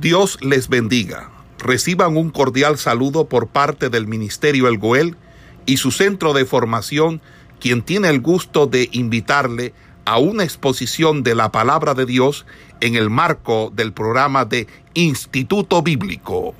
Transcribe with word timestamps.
Dios 0.00 0.38
les 0.42 0.68
bendiga. 0.68 1.30
Reciban 1.58 2.18
un 2.18 2.28
cordial 2.28 2.76
saludo 2.76 3.30
por 3.30 3.48
parte 3.48 3.88
del 3.88 4.06
Ministerio 4.06 4.68
El 4.68 4.76
Goel 4.76 5.16
y 5.64 5.78
su 5.78 5.90
centro 5.90 6.34
de 6.34 6.44
formación, 6.44 7.22
quien 7.60 7.82
tiene 7.82 8.10
el 8.10 8.20
gusto 8.20 8.66
de 8.66 8.90
invitarle 8.92 9.72
a 10.04 10.18
una 10.18 10.44
exposición 10.44 11.22
de 11.22 11.34
la 11.34 11.50
palabra 11.50 11.94
de 11.94 12.04
Dios 12.04 12.44
en 12.82 12.94
el 12.94 13.08
marco 13.08 13.72
del 13.74 13.94
programa 13.94 14.44
de 14.44 14.66
Instituto 14.92 15.82
Bíblico. 15.82 16.54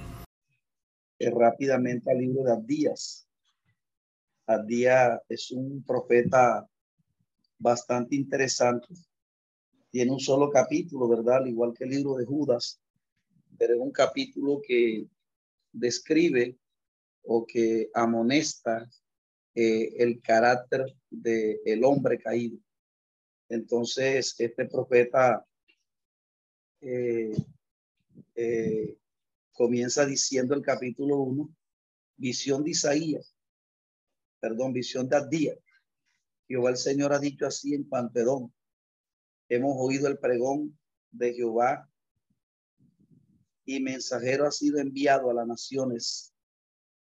Eh, 1.18 1.30
rápidamente 1.30 2.11
al 2.11 2.18
libro 2.18 2.43
de 2.43 2.53
Abdías. 2.53 3.29
Abdías 4.46 5.21
es 5.29 5.50
un 5.50 5.84
profeta 5.84 6.66
bastante 7.59 8.16
interesante. 8.16 8.95
Tiene 9.91 10.11
un 10.11 10.21
solo 10.21 10.48
capítulo, 10.48 11.07
¿verdad? 11.07 11.43
Al 11.43 11.48
igual 11.48 11.75
que 11.77 11.84
el 11.84 11.91
libro 11.91 12.14
de 12.14 12.25
Judas 12.25 12.80
pero 13.59 13.75
es 13.75 13.80
un 13.80 13.93
capítulo 13.93 14.61
que 14.66 15.07
describe 15.72 16.57
o 17.22 17.46
que 17.46 17.90
amonesta 17.94 18.89
eh, 19.54 19.94
el 19.98 20.21
carácter 20.21 20.85
del 21.11 21.61
el 21.64 21.84
hombre 21.84 22.18
caído. 22.18 22.58
Entonces, 23.48 24.34
este 24.39 24.67
profeta 24.67 25.46
eh, 26.81 27.36
eh, 28.34 28.98
comienza 29.53 30.04
diciendo 30.04 30.54
el 30.54 30.62
capítulo 30.62 31.18
1, 31.18 31.57
visión 32.17 32.64
de 32.64 32.70
Isaías, 32.70 33.34
perdón, 34.41 34.73
visión 34.73 35.09
de 35.09 35.17
Adías. 35.17 35.59
Jehová 36.48 36.70
el 36.70 36.77
Señor 36.77 37.12
ha 37.12 37.19
dicho 37.19 37.47
así 37.47 37.75
en 37.75 37.89
Pantedón. 37.89 38.53
Hemos 39.48 39.77
oído 39.78 40.06
el 40.09 40.19
pregón 40.19 40.78
de 41.11 41.34
Jehová 41.34 41.89
y 43.66 43.80
mensajero 43.80 44.47
ha 44.47 44.52
sido 44.52 44.78
enviado 44.78 45.28
a 45.28 45.34
las 45.34 45.47
naciones. 45.47 46.33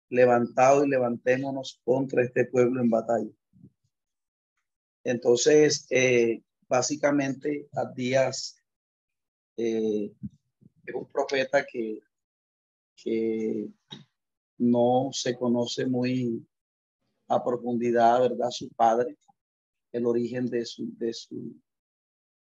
Levantado 0.10 0.86
y 0.86 0.90
levantémonos 0.90 1.80
contra 1.86 2.24
este 2.24 2.46
pueblo 2.46 2.82
en 2.82 2.90
batalla. 2.90 3.32
Entonces, 5.04 5.88
eh, 5.90 6.44
básicamente, 6.68 7.70
Abdías 7.74 8.58
eh, 9.56 10.12
es 10.86 10.96
un 10.96 11.06
profeta 11.08 11.66
que, 11.66 12.02
que 12.96 13.70
no 14.58 15.10
se 15.14 15.38
conoce 15.38 15.86
muy 15.86 16.46
a 17.28 17.44
profundidad, 17.44 18.22
¿verdad? 18.22 18.50
Su 18.50 18.70
padre, 18.70 19.16
el 19.92 20.06
origen 20.06 20.48
de 20.48 20.66
su, 20.66 20.92
de 20.98 21.14
su, 21.14 21.56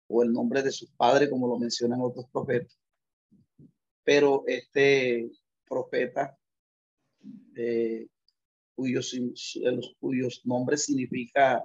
o 0.08 0.24
el 0.24 0.34
nombre 0.34 0.64
de 0.64 0.72
su 0.72 0.88
padre, 0.98 1.30
como 1.30 1.48
lo 1.48 1.58
mencionan 1.58 2.02
otros 2.02 2.26
profetas 2.32 2.79
pero 4.10 4.44
este 4.48 5.30
profeta, 5.68 6.36
eh, 7.56 8.08
cuyos, 8.74 9.16
cuyos 10.00 10.42
nombres 10.46 10.86
significa 10.86 11.64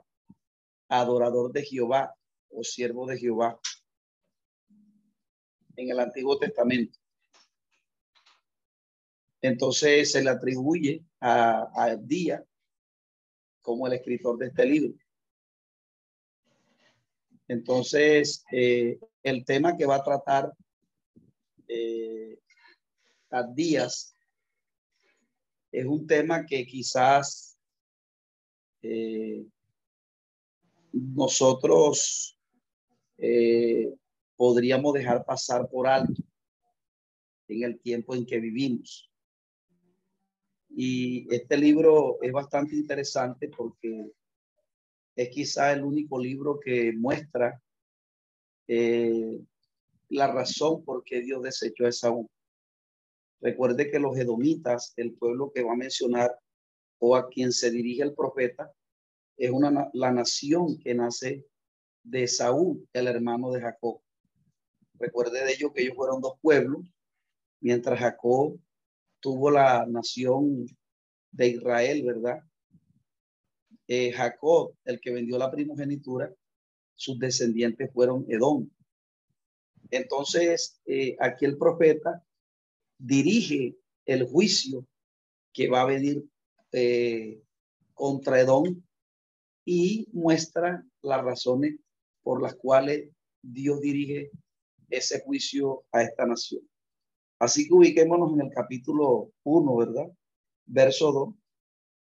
adorador 0.87 1.53
de 1.53 1.63
Jehová 1.65 2.15
o 2.51 2.63
siervo 2.63 3.07
de 3.07 3.17
Jehová 3.17 3.59
en 5.75 5.89
el 5.89 5.99
Antiguo 5.99 6.39
Testamento. 6.39 6.99
Entonces 9.41 10.13
se 10.13 10.23
le 10.23 10.29
atribuye 10.29 11.03
a, 11.21 11.67
a 11.75 11.97
Día 11.97 12.45
como 13.63 13.87
el 13.87 13.95
escritor 13.95 14.37
de 14.37 14.49
este 14.49 14.67
libro. 14.67 14.95
Entonces, 17.49 18.45
eh, 18.53 18.99
el 19.23 19.47
tema 19.47 19.79
que 19.79 19.87
va 19.87 19.97
a 19.97 20.05
tratar 20.05 20.53
eh, 21.69 22.39
días 23.55 24.15
es 25.73 25.87
un 25.87 26.07
tema 26.07 26.47
que 26.47 26.65
quizás 26.65 27.59
eh, 28.81 29.45
nosotros 30.93 32.39
eh, 33.19 33.93
podríamos 34.37 34.95
dejar 34.95 35.25
pasar 35.25 35.69
por 35.69 35.89
alto 35.89 36.23
en 37.49 37.65
el 37.65 37.81
tiempo 37.81 38.15
en 38.15 38.25
que 38.25 38.39
vivimos. 38.39 39.11
Y 40.71 41.27
este 41.35 41.57
libro 41.57 42.19
es 42.23 42.33
bastante 42.33 42.77
interesante 42.77 43.49
porque 43.49 44.13
es 45.17 45.29
quizá 45.31 45.73
el 45.73 45.83
único 45.83 46.21
libro 46.21 46.59
que 46.59 46.93
muestra 46.93 47.61
eh, 48.69 49.41
la 50.15 50.29
razón 50.29 50.85
por 50.85 51.05
qué 51.05 51.21
Dios 51.21 51.43
desechó 51.43 51.87
a 51.87 51.89
Esaú. 51.89 52.31
Recuerde 53.41 53.91
que 53.91 53.99
los 53.99 54.17
edomitas, 54.17 54.95
el 54.97 55.15
pueblo 55.15 55.51
que 55.53 55.63
va 55.63 55.73
a 55.73 55.77
mencionar 55.77 56.39
o 56.99 57.17
a 57.17 57.29
quien 57.29 57.53
se 57.53 57.71
dirige 57.71 58.03
el 58.03 58.15
profeta, 58.15 58.73
es 59.37 59.51
una, 59.51 59.91
la 59.93 60.13
nación 60.13 60.79
que 60.79 60.95
nace 60.95 61.45
de 62.05 62.23
Esaú, 62.23 62.87
el 62.93 63.09
hermano 63.09 63.51
de 63.51 63.61
Jacob. 63.61 64.01
Recuerde 64.95 65.45
de 65.45 65.53
ello 65.53 65.73
que 65.73 65.83
ellos 65.83 65.97
fueron 65.97 66.21
dos 66.21 66.35
pueblos, 66.41 66.87
mientras 67.61 67.99
Jacob 67.99 68.59
tuvo 69.21 69.51
la 69.51 69.85
nación 69.87 70.67
de 71.33 71.49
Israel, 71.49 72.05
¿verdad? 72.05 72.41
Eh, 73.89 74.13
Jacob, 74.13 74.75
el 74.85 75.01
que 75.01 75.13
vendió 75.13 75.37
la 75.39 75.51
primogenitura, 75.51 76.33
sus 76.95 77.19
descendientes 77.19 77.93
fueron 77.93 78.25
Edom. 78.29 78.71
Entonces, 79.91 80.81
eh, 80.87 81.17
aquí 81.21 81.45
el 81.45 81.59
profeta 81.59 82.25
dirige 82.99 83.77
el 84.07 84.25
juicio 84.27 84.87
que 85.53 85.69
va 85.69 85.83
a 85.83 85.87
venir 85.87 86.25
eh, 86.73 87.43
contra 87.95 88.41
Edom 88.41 88.83
y 89.65 90.09
muestra 90.13 90.85
las 91.03 91.25
razones 91.25 91.77
por 92.23 92.43
las 92.43 92.55
cuales 92.57 93.11
Dios 93.43 93.81
dirige 93.81 94.31
ese 94.91 95.21
juicio 95.21 95.85
a 95.93 96.03
esta 96.03 96.27
nación. 96.27 96.63
Así 97.39 97.67
que 97.67 97.75
ubiquémonos 97.75 98.33
en 98.33 98.47
el 98.47 98.53
capítulo 98.53 99.33
1, 99.43 99.77
¿verdad? 99.77 100.13
Verso 100.67 101.13
2. 101.13 101.35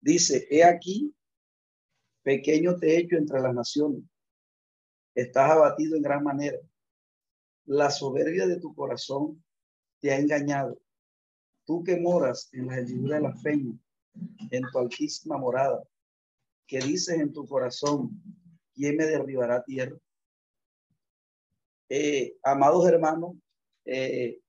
Dice, 0.02 0.48
he 0.50 0.64
aquí, 0.64 1.14
pequeño 2.24 2.78
te 2.78 2.96
he 2.96 3.00
hecho 3.00 3.18
entre 3.18 3.42
las 3.42 3.54
naciones. 3.54 4.04
Estás 5.16 5.52
abatido 5.52 5.96
en 5.96 6.02
gran 6.02 6.24
manera 6.24 6.58
la 7.66 7.90
soberbia 7.90 8.48
de 8.48 8.60
tu 8.60 8.74
corazón 8.74 9.44
te 10.00 10.12
ha 10.12 10.20
engañado. 10.20 10.78
Tú 11.66 11.84
que 11.84 11.98
moras 11.98 12.50
en 12.54 12.68
la 12.68 12.82
llanura 12.82 13.18
de 13.18 13.22
la 13.22 13.34
peña, 13.42 13.78
en 14.52 14.64
tu 14.72 14.80
altísima 14.80 15.38
morada, 15.38 15.82
que 16.68 16.80
dices 16.80 17.20
en 17.20 17.32
tu 17.32 17.46
corazón, 17.46 18.22
¿quién 18.74 18.98
me 18.98 19.06
derribará 19.06 19.64
tierra? 19.64 19.98
Eh, 21.90 22.38
amados 22.44 22.88
hermanos, 22.88 23.36
eh, 23.86 24.40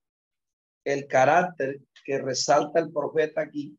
el 0.83 1.07
carácter 1.07 1.81
que 2.03 2.17
resalta 2.19 2.79
el 2.79 2.91
profeta 2.91 3.41
aquí 3.41 3.77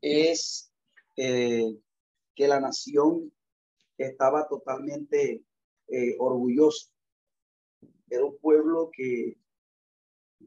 es 0.00 0.72
eh, 1.16 1.76
que 2.34 2.48
la 2.48 2.60
nación 2.60 3.32
estaba 3.98 4.48
totalmente 4.48 5.42
orgullosa 6.18 6.89
era 8.10 8.24
un 8.24 8.36
pueblo 8.38 8.90
que 8.92 9.38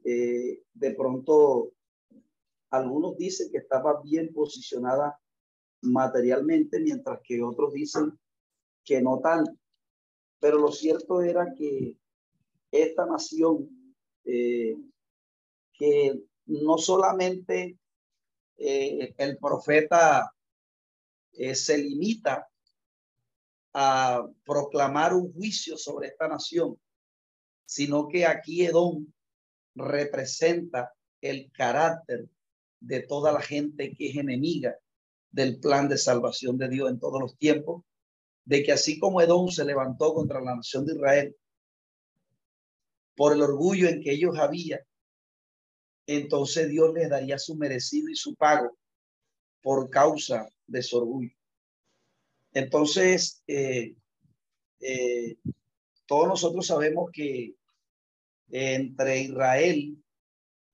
eh, 0.04 0.62
de 0.74 0.94
pronto 0.94 1.72
algunos 2.70 3.16
dicen 3.16 3.50
que 3.50 3.58
estaba 3.58 4.02
bien 4.02 4.32
posicionada 4.34 5.18
materialmente, 5.80 6.78
mientras 6.80 7.20
que 7.22 7.42
otros 7.42 7.72
dicen 7.72 8.18
que 8.84 9.00
no 9.00 9.20
tanto. 9.20 9.52
Pero 10.40 10.58
lo 10.58 10.70
cierto 10.70 11.22
era 11.22 11.54
que 11.54 11.96
esta 12.70 13.06
nación, 13.06 13.94
eh, 14.24 14.76
que 15.72 16.20
no 16.46 16.76
solamente 16.76 17.78
eh, 18.58 19.14
el 19.16 19.38
profeta 19.38 20.30
se 21.32 21.78
limita 21.78 22.48
a 23.72 24.24
proclamar 24.44 25.14
un 25.14 25.32
juicio 25.32 25.76
sobre 25.76 26.08
esta 26.08 26.28
nación, 26.28 26.78
sino 27.64 28.08
que 28.08 28.26
aquí 28.26 28.64
Edom 28.64 29.06
representa 29.74 30.92
el 31.20 31.50
carácter 31.52 32.28
de 32.80 33.00
toda 33.00 33.32
la 33.32 33.40
gente 33.40 33.94
que 33.94 34.10
es 34.10 34.16
enemiga 34.16 34.76
del 35.30 35.58
plan 35.58 35.88
de 35.88 35.98
salvación 35.98 36.58
de 36.58 36.68
Dios 36.68 36.90
en 36.90 37.00
todos 37.00 37.20
los 37.20 37.36
tiempos, 37.36 37.82
de 38.44 38.62
que 38.62 38.72
así 38.72 38.98
como 38.98 39.20
Edom 39.20 39.48
se 39.48 39.64
levantó 39.64 40.14
contra 40.14 40.40
la 40.40 40.56
nación 40.56 40.84
de 40.84 40.94
Israel 40.94 41.36
por 43.16 43.32
el 43.32 43.42
orgullo 43.42 43.88
en 43.88 44.00
que 44.02 44.12
ellos 44.12 44.38
habían, 44.38 44.80
entonces 46.06 46.68
Dios 46.68 46.92
les 46.92 47.08
daría 47.08 47.38
su 47.38 47.56
merecido 47.56 48.08
y 48.10 48.16
su 48.16 48.34
pago 48.34 48.76
por 49.62 49.88
causa 49.88 50.48
de 50.66 50.82
su 50.82 50.98
orgullo. 50.98 51.34
Entonces, 52.52 53.42
eh, 53.46 53.94
eh, 54.80 55.36
todos 56.06 56.28
nosotros 56.28 56.66
sabemos 56.66 57.10
que 57.12 57.54
entre 58.50 59.20
Israel, 59.20 59.96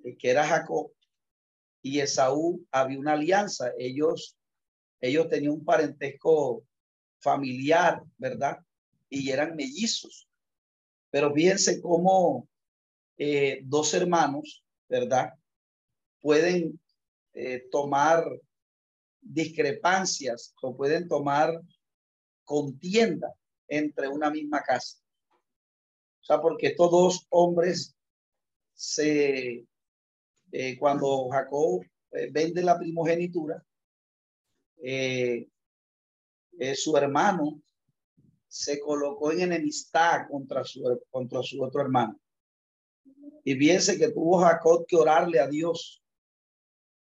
eh, 0.05 0.17
que 0.17 0.31
era 0.31 0.47
Jacob, 0.47 0.93
y 1.83 2.01
Esaú 2.01 2.67
había 2.71 2.99
una 2.99 3.13
alianza. 3.13 3.73
Ellos, 3.79 4.37
ellos 5.01 5.29
tenían 5.29 5.53
un 5.53 5.65
parentesco 5.65 6.65
familiar, 7.21 8.03
¿verdad? 8.19 8.59
Y 9.09 9.31
eran 9.31 9.57
mellizos. 9.57 10.29
Pero 11.11 11.33
fíjense 11.33 11.81
cómo 11.81 12.49
eh, 13.17 13.61
dos 13.65 13.95
hermanos, 13.95 14.65
¿verdad? 14.89 15.35
Pueden 16.21 16.79
eh, 17.33 17.67
tomar 17.71 18.25
discrepancias 19.21 20.55
o 20.63 20.77
pueden 20.77 21.09
tomar 21.09 21.61
contienda 22.45 23.35
entre 23.69 24.09
una 24.09 24.31
misma 24.31 24.63
casa. 24.63 24.99
O 26.21 26.25
sea, 26.25 26.41
porque 26.41 26.69
estos 26.69 26.91
dos 26.91 27.27
hombres 27.31 27.97
se, 28.75 29.67
eh, 30.53 30.79
cuando 30.79 31.29
Jacob 31.29 31.83
vende 32.33 32.63
la 32.63 32.79
primogenitura, 32.79 33.65
su 36.75 36.97
hermano 36.97 37.63
se 38.51 38.81
colocó 38.81 39.31
en 39.31 39.43
enemistad 39.43 40.27
contra 40.29 40.65
su, 40.65 40.83
contra 41.09 41.41
su 41.43 41.63
otro 41.63 41.83
hermano. 41.83 42.21
Y 43.45 43.55
piense 43.55 43.97
que 43.97 44.11
tuvo 44.11 44.41
Jacob 44.41 44.85
que 44.87 44.97
orarle 44.97 45.39
a 45.39 45.47
Dios 45.47 46.03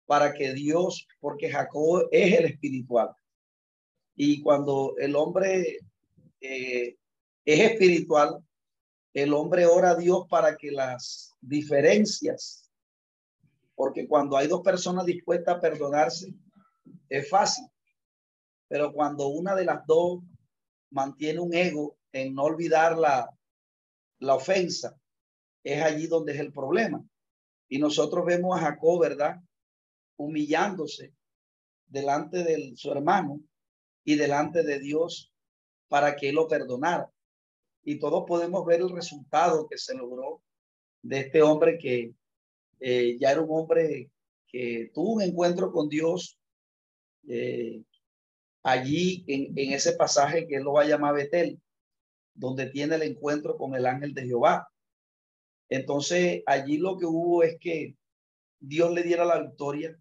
para 0.05 0.33
que 0.33 0.53
Dios, 0.53 1.07
porque 1.19 1.49
Jacob 1.49 2.09
es 2.11 2.39
el 2.39 2.45
espiritual. 2.45 3.15
Y 4.15 4.41
cuando 4.41 4.95
el 4.97 5.15
hombre 5.15 5.77
eh, 6.41 6.97
es 7.45 7.71
espiritual, 7.71 8.43
el 9.13 9.33
hombre 9.33 9.65
ora 9.65 9.91
a 9.91 9.95
Dios 9.95 10.27
para 10.29 10.55
que 10.55 10.71
las 10.71 11.33
diferencias, 11.41 12.69
porque 13.75 14.07
cuando 14.07 14.37
hay 14.37 14.47
dos 14.47 14.61
personas 14.61 15.05
dispuestas 15.05 15.55
a 15.55 15.59
perdonarse, 15.59 16.33
es 17.07 17.29
fácil. 17.29 17.65
Pero 18.67 18.93
cuando 18.93 19.27
una 19.27 19.55
de 19.55 19.65
las 19.65 19.85
dos 19.85 20.21
mantiene 20.91 21.39
un 21.39 21.53
ego 21.53 21.97
en 22.11 22.35
no 22.35 22.43
olvidar 22.43 22.97
la, 22.97 23.29
la 24.19 24.35
ofensa, 24.35 24.95
es 25.63 25.81
allí 25.81 26.07
donde 26.07 26.33
es 26.33 26.39
el 26.39 26.51
problema. 26.51 27.03
Y 27.67 27.79
nosotros 27.79 28.25
vemos 28.25 28.57
a 28.57 28.61
Jacob, 28.61 29.01
¿verdad? 29.01 29.37
Humillándose 30.17 31.13
delante 31.87 32.43
de 32.43 32.73
su 32.75 32.91
hermano 32.91 33.39
y 34.03 34.15
delante 34.15 34.63
de 34.63 34.79
Dios 34.79 35.33
para 35.87 36.15
que 36.15 36.31
lo 36.31 36.47
perdonara. 36.47 37.11
Y 37.83 37.99
todos 37.99 38.25
podemos 38.27 38.65
ver 38.65 38.81
el 38.81 38.89
resultado 38.89 39.67
que 39.67 39.77
se 39.77 39.95
logró 39.95 40.41
de 41.01 41.19
este 41.19 41.41
hombre 41.41 41.77
que 41.77 42.13
eh, 42.79 43.17
ya 43.19 43.31
era 43.31 43.41
un 43.41 43.49
hombre 43.51 44.09
que 44.47 44.91
tuvo 44.93 45.13
un 45.13 45.21
encuentro 45.21 45.71
con 45.71 45.89
Dios 45.89 46.37
eh, 47.27 47.83
allí 48.63 49.23
en, 49.27 49.57
en 49.57 49.73
ese 49.73 49.93
pasaje 49.93 50.47
que 50.47 50.55
él 50.55 50.63
lo 50.63 50.73
va 50.73 50.83
a 50.83 50.87
llamar 50.87 51.15
Betel, 51.15 51.61
donde 52.33 52.67
tiene 52.67 52.95
el 52.95 53.03
encuentro 53.03 53.57
con 53.57 53.75
el 53.75 53.85
ángel 53.85 54.13
de 54.13 54.25
Jehová. 54.25 54.67
Entonces 55.69 56.43
allí 56.45 56.77
lo 56.77 56.97
que 56.97 57.05
hubo 57.05 57.43
es 57.43 57.57
que 57.59 57.95
Dios 58.59 58.91
le 58.91 59.03
diera 59.03 59.25
la 59.25 59.41
victoria 59.41 59.97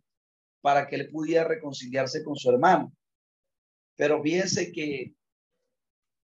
para 0.61 0.87
que 0.87 0.97
él 0.97 1.11
pudiera 1.11 1.45
reconciliarse 1.45 2.25
con 2.25 2.37
su 2.37 2.51
hermano. 2.51 2.93
Pero 3.97 4.23
fíjense 4.23 4.73
que 4.73 5.15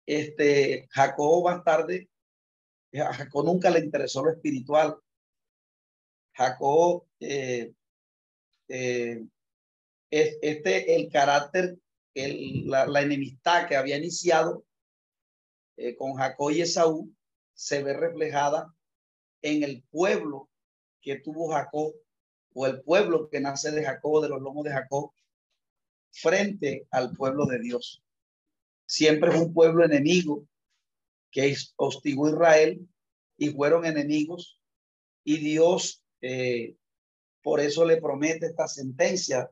este 0.06 0.88
Jacob 0.90 1.44
más 1.44 1.64
tarde, 1.64 2.08
a 2.94 3.12
Jacob 3.12 3.44
nunca 3.44 3.70
le 3.70 3.80
interesó 3.80 4.22
lo 4.22 4.32
espiritual. 4.32 4.96
Jacob, 6.34 7.06
eh, 7.20 7.72
eh, 8.68 9.24
este, 10.10 10.94
el 10.94 11.10
carácter 11.10 11.78
la, 12.14 13.02
enemistad 13.02 13.66
que 13.68 13.76
había 13.76 13.96
iniciado 13.96 14.64
eh, 15.76 15.96
con 15.96 16.14
Jacob 16.14 16.50
y 16.50 16.60
Esaú 16.60 17.14
se 17.54 17.82
ve 17.82 17.94
reflejada 17.94 18.74
en 19.40 19.62
el 19.62 19.82
pueblo 19.90 20.50
que 21.00 21.16
tuvo 21.16 21.50
Jacob 21.52 21.94
o 22.54 22.66
el 22.66 22.82
pueblo 22.82 23.28
que 23.28 23.40
nace 23.40 23.70
de 23.70 23.84
Jacob, 23.84 24.22
de 24.22 24.28
los 24.28 24.42
lomos 24.42 24.64
de 24.64 24.72
Jacob, 24.72 25.12
frente 26.10 26.86
al 26.90 27.16
pueblo 27.16 27.46
de 27.46 27.58
Dios. 27.60 28.01
Siempre 28.92 29.30
es 29.30 29.40
un 29.40 29.54
pueblo 29.54 29.86
enemigo 29.86 30.46
que 31.30 31.56
hostigó 31.76 32.28
Israel 32.28 32.86
y 33.38 33.48
fueron 33.48 33.86
enemigos 33.86 34.60
y 35.24 35.38
Dios 35.38 36.04
eh, 36.20 36.76
por 37.42 37.60
eso 37.60 37.86
le 37.86 38.02
promete 38.02 38.44
esta 38.44 38.68
sentencia 38.68 39.50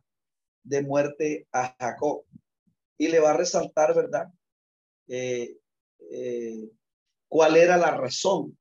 de 0.63 0.83
muerte 0.83 1.49
a 1.53 1.75
Jacob 1.81 2.27
y 2.99 3.09
le 3.09 3.19
va 3.19 3.31
a 3.31 3.37
resaltar, 3.39 3.95
¿verdad? 3.95 4.31
Eh, 5.09 5.57
eh, 6.11 6.71
¿Cuál 7.27 7.57
era 7.57 7.79
la 7.79 7.97
razón? 7.97 8.59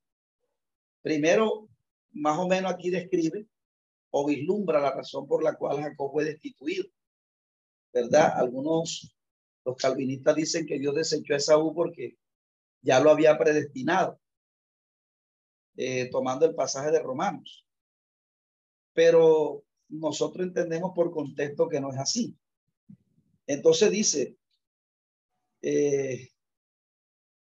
Primero, 1.01 1.67
más 2.13 2.39
o 2.39 2.47
menos 2.47 2.71
aquí 2.71 2.89
describe 2.89 3.45
o 4.11 4.25
vislumbra 4.25 4.79
la 4.79 4.95
razón 4.95 5.27
por 5.27 5.43
la 5.43 5.57
cual 5.57 5.81
Jacob 5.81 6.09
fue 6.13 6.23
destituido, 6.23 6.87
¿verdad? 7.91 8.31
Algunos, 8.37 9.13
los 9.65 9.75
calvinistas 9.77 10.35
dicen 10.35 10.65
que 10.65 10.79
Dios 10.79 10.95
desechó 10.95 11.33
a 11.33 11.38
Esaú 11.38 11.73
porque 11.73 12.17
ya 12.81 13.00
lo 13.00 13.11
había 13.11 13.38
predestinado, 13.38 14.19
eh, 15.75 16.09
tomando 16.09 16.45
el 16.45 16.56
pasaje 16.56 16.91
de 16.91 17.01
Romanos. 17.01 17.65
Pero 18.94 19.63
nosotros 19.89 20.47
entendemos 20.47 20.91
por 20.95 21.11
contexto 21.11 21.67
que 21.67 21.81
no 21.81 21.91
es 21.91 21.97
así. 21.97 22.35
Entonces 23.47 23.91
dice, 23.91 24.38
eh, 25.62 26.29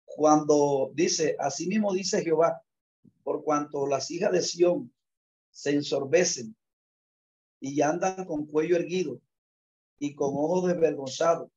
cuando 0.05 0.91
dice, 0.93 1.35
así 1.39 1.67
mismo 1.67 1.93
dice 1.93 2.21
Jehová, 2.21 2.61
por 3.23 3.43
cuanto 3.43 3.87
las 3.87 4.11
hijas 4.11 4.31
de 4.31 4.41
Sión 4.41 4.93
se 5.49 5.71
ensorbecen 5.71 6.55
y 7.59 7.81
andan 7.81 8.25
con 8.25 8.45
cuello 8.45 8.75
erguido 8.75 9.21
y 9.97 10.13
con 10.13 10.29
ojos 10.35 10.67
desvergonzados, 10.67 11.49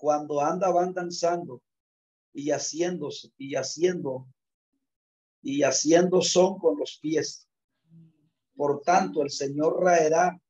cuando 0.00 0.40
anda 0.40 0.70
van 0.70 0.94
danzando 0.94 1.62
y 2.32 2.50
haciéndose 2.50 3.32
y 3.36 3.54
haciendo 3.54 4.26
y 5.42 5.62
haciendo 5.62 6.22
son 6.22 6.58
con 6.58 6.78
los 6.78 6.98
pies. 7.00 7.48
Por 8.56 8.82
tanto, 8.82 9.22
el 9.22 9.30
Señor 9.30 9.82
raerá 9.82 10.40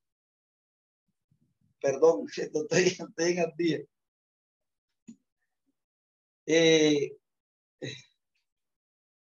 perdón, 1.80 2.26
estoy, 2.36 2.84
estoy 2.84 3.38
en 3.38 3.52
día. 3.56 3.80
Eh, 6.46 7.16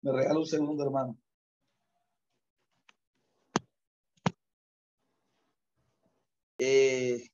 me 0.03 0.13
regalo 0.13 0.41
un 0.41 0.47
segundo, 0.47 0.85
hermano. 0.85 1.19
Eh, 6.59 7.29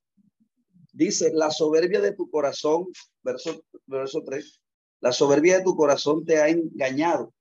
dice, 0.92 1.32
la 1.32 1.50
soberbia 1.50 2.00
de 2.00 2.12
tu 2.12 2.30
corazón, 2.30 2.86
verso, 3.22 3.64
verso 3.86 4.22
3, 4.24 4.60
la 5.00 5.12
soberbia 5.12 5.58
de 5.58 5.64
tu 5.64 5.74
corazón 5.74 6.24
te 6.24 6.38
ha 6.38 6.48
engañado 6.48 7.32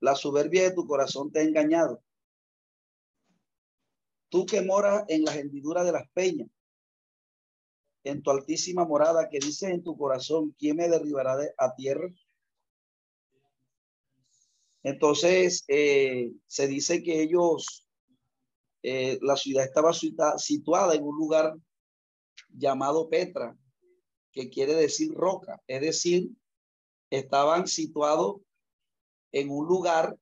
La 0.00 0.14
soberbia 0.14 0.62
de 0.62 0.74
tu 0.74 0.86
corazón 0.86 1.30
te 1.30 1.40
ha 1.40 1.42
engañado. 1.42 2.02
Tú 4.30 4.46
que 4.46 4.62
moras 4.62 5.04
en 5.08 5.24
las 5.24 5.36
hendiduras 5.36 5.84
de 5.84 5.92
las 5.92 6.08
peñas, 6.10 6.48
en 8.04 8.22
tu 8.22 8.30
altísima 8.30 8.86
morada, 8.86 9.28
que 9.28 9.38
dices 9.38 9.70
en 9.70 9.82
tu 9.82 9.96
corazón, 9.96 10.54
¿quién 10.58 10.76
me 10.76 10.88
derribará 10.88 11.36
a 11.58 11.74
tierra? 11.74 12.08
Entonces, 14.82 15.64
eh, 15.68 16.32
se 16.46 16.66
dice 16.66 17.02
que 17.02 17.22
ellos, 17.22 17.86
eh, 18.82 19.18
la 19.20 19.36
ciudad 19.36 19.64
estaba 19.64 19.92
situada 19.92 20.94
en 20.94 21.04
un 21.04 21.16
lugar 21.16 21.54
llamado 22.48 23.08
Petra, 23.08 23.56
que 24.32 24.48
quiere 24.48 24.74
decir 24.74 25.12
roca, 25.12 25.60
es 25.66 25.80
decir, 25.80 26.30
estaban 27.10 27.66
situados 27.66 28.40
en 29.32 29.50
un 29.50 29.66
lugar 29.66 30.16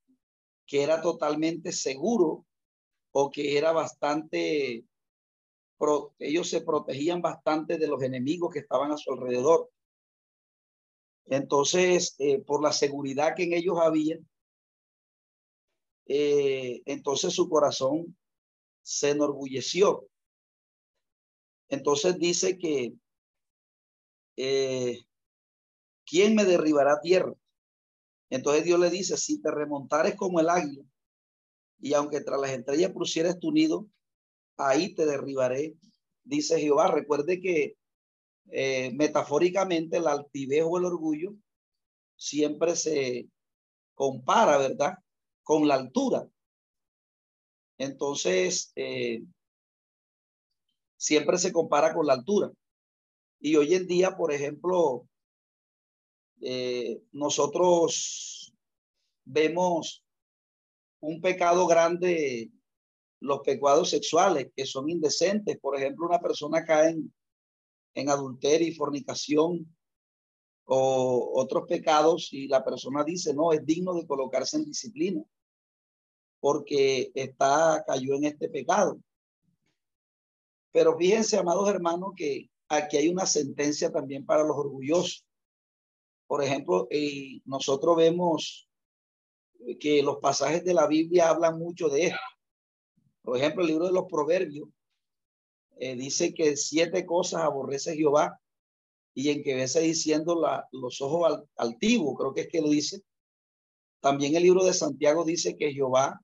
que 0.66 0.82
era 0.82 1.00
totalmente 1.00 1.72
seguro 1.72 2.46
o 3.12 3.30
que 3.30 3.56
era 3.56 3.72
bastante, 3.72 4.84
ellos 6.18 6.48
se 6.48 6.60
protegían 6.62 7.22
bastante 7.22 7.78
de 7.78 7.86
los 7.86 8.02
enemigos 8.02 8.52
que 8.52 8.60
estaban 8.60 8.92
a 8.92 8.96
su 8.96 9.12
alrededor. 9.12 9.70
Entonces, 11.26 12.14
eh, 12.18 12.40
por 12.40 12.62
la 12.62 12.72
seguridad 12.72 13.34
que 13.34 13.44
en 13.44 13.52
ellos 13.52 13.78
había, 13.80 14.18
eh, 16.08 16.82
entonces 16.86 17.34
su 17.34 17.48
corazón 17.48 18.16
se 18.82 19.10
enorgulleció. 19.10 20.08
Entonces 21.68 22.18
dice 22.18 22.58
que 22.58 22.94
eh, 24.36 25.00
¿quién 26.06 26.34
me 26.34 26.44
derribará 26.44 27.00
tierra? 27.00 27.34
Entonces 28.30 28.64
Dios 28.64 28.80
le 28.80 28.90
dice, 28.90 29.16
si 29.16 29.40
te 29.40 29.50
remontares 29.50 30.14
como 30.16 30.40
el 30.40 30.48
águila, 30.48 30.84
y 31.80 31.94
aunque 31.94 32.20
tras 32.20 32.40
las 32.40 32.50
estrellas 32.50 32.92
pusieres 32.92 33.38
tu 33.38 33.52
nido, 33.52 33.86
ahí 34.56 34.94
te 34.94 35.06
derribaré, 35.06 35.76
dice 36.24 36.60
Jehová. 36.60 36.90
Recuerde 36.90 37.40
que 37.40 37.76
eh, 38.50 38.92
metafóricamente 38.94 39.98
el 39.98 40.06
altivez 40.06 40.64
o 40.64 40.78
el 40.78 40.86
orgullo 40.86 41.34
siempre 42.16 42.74
se 42.76 43.28
compara, 43.94 44.58
¿verdad? 44.58 44.98
Con 45.48 45.66
la 45.66 45.76
altura. 45.76 46.28
Entonces, 47.78 48.70
eh, 48.76 49.22
siempre 50.98 51.38
se 51.38 51.54
compara 51.54 51.94
con 51.94 52.06
la 52.06 52.12
altura. 52.12 52.52
Y 53.40 53.56
hoy 53.56 53.72
en 53.72 53.86
día, 53.86 54.14
por 54.14 54.30
ejemplo, 54.30 55.08
eh, 56.42 57.00
nosotros 57.12 58.52
vemos 59.24 60.04
un 61.00 61.22
pecado 61.22 61.66
grande, 61.66 62.50
los 63.18 63.40
pecados 63.40 63.88
sexuales 63.88 64.50
que 64.54 64.66
son 64.66 64.90
indecentes. 64.90 65.58
Por 65.58 65.78
ejemplo, 65.78 66.08
una 66.08 66.20
persona 66.20 66.62
cae 66.66 66.90
en, 66.90 67.14
en 67.94 68.10
adulterio 68.10 68.68
y 68.68 68.74
fornicación 68.74 69.74
o 70.66 71.40
otros 71.40 71.66
pecados 71.66 72.34
y 72.34 72.48
la 72.48 72.62
persona 72.62 73.02
dice, 73.02 73.32
no, 73.32 73.54
es 73.54 73.64
digno 73.64 73.94
de 73.94 74.06
colocarse 74.06 74.58
en 74.58 74.66
disciplina 74.66 75.24
porque 76.40 77.10
está, 77.14 77.84
cayó 77.86 78.14
en 78.14 78.24
este 78.24 78.48
pecado. 78.48 78.98
Pero 80.72 80.96
fíjense, 80.96 81.36
amados 81.36 81.68
hermanos, 81.68 82.12
que 82.16 82.50
aquí 82.68 82.96
hay 82.96 83.08
una 83.08 83.26
sentencia 83.26 83.90
también 83.90 84.24
para 84.24 84.44
los 84.44 84.56
orgullosos. 84.56 85.24
Por 86.26 86.42
ejemplo, 86.44 86.86
eh, 86.90 87.40
nosotros 87.44 87.96
vemos 87.96 88.68
que 89.80 90.02
los 90.02 90.18
pasajes 90.18 90.64
de 90.64 90.74
la 90.74 90.86
Biblia 90.86 91.30
hablan 91.30 91.58
mucho 91.58 91.88
de 91.88 92.06
esto. 92.06 92.18
Por 93.22 93.36
ejemplo, 93.36 93.62
el 93.62 93.68
libro 93.68 93.86
de 93.86 93.92
los 93.92 94.06
Proverbios 94.06 94.68
eh, 95.78 95.96
dice 95.96 96.34
que 96.34 96.56
siete 96.56 97.04
cosas 97.04 97.42
aborrece 97.42 97.96
Jehová 97.96 98.40
y 99.14 99.30
en 99.30 99.42
que 99.42 99.54
vese 99.54 99.80
diciendo 99.80 100.40
la, 100.40 100.68
los 100.72 101.00
ojos 101.00 101.44
altivos, 101.56 102.14
creo 102.16 102.34
que 102.34 102.42
es 102.42 102.48
que 102.48 102.60
lo 102.60 102.68
dice. 102.68 103.02
También 104.00 104.36
el 104.36 104.44
libro 104.44 104.64
de 104.64 104.74
Santiago 104.74 105.24
dice 105.24 105.56
que 105.56 105.72
Jehová 105.72 106.20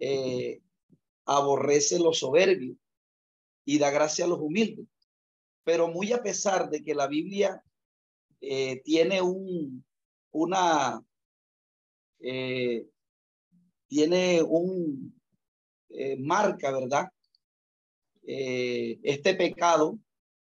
eh, 0.00 0.60
aborrece 1.24 1.98
los 1.98 2.18
soberbios 2.18 2.76
y 3.64 3.78
da 3.78 3.90
gracia 3.90 4.24
a 4.24 4.28
los 4.28 4.40
humildes. 4.40 4.86
Pero 5.64 5.88
muy 5.88 6.12
a 6.12 6.22
pesar 6.22 6.68
de 6.70 6.82
que 6.82 6.94
la 6.94 7.06
Biblia 7.06 7.62
eh, 8.40 8.82
tiene 8.82 9.22
un, 9.22 9.84
una, 10.32 11.00
eh, 12.20 12.86
tiene 13.88 14.42
un 14.42 15.20
marca, 16.20 16.70
¿verdad? 16.72 17.08
este 18.24 19.34
pecado 19.34 19.98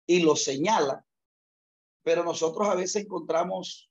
y 0.05 0.21
lo 0.21 0.35
señala, 0.35 1.07
pero 2.03 2.25
nosotros 2.25 2.67
a 2.67 2.75
veces 2.75 3.05
encontramos 3.05 3.89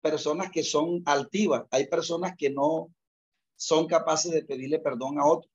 personas 0.00 0.50
que 0.50 0.64
son 0.64 1.02
altivas, 1.04 1.64
hay 1.70 1.86
personas 1.86 2.34
que 2.36 2.50
no 2.50 2.92
son 3.60 3.86
capaces 3.86 4.32
de 4.32 4.42
pedirle 4.42 4.78
perdón 4.78 5.18
a 5.18 5.26
otro, 5.26 5.50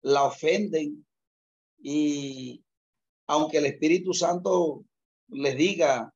la 0.00 0.24
ofenden 0.24 1.06
y 1.78 2.64
aunque 3.26 3.58
el 3.58 3.66
Espíritu 3.66 4.14
Santo 4.14 4.86
les 5.28 5.54
diga, 5.54 6.14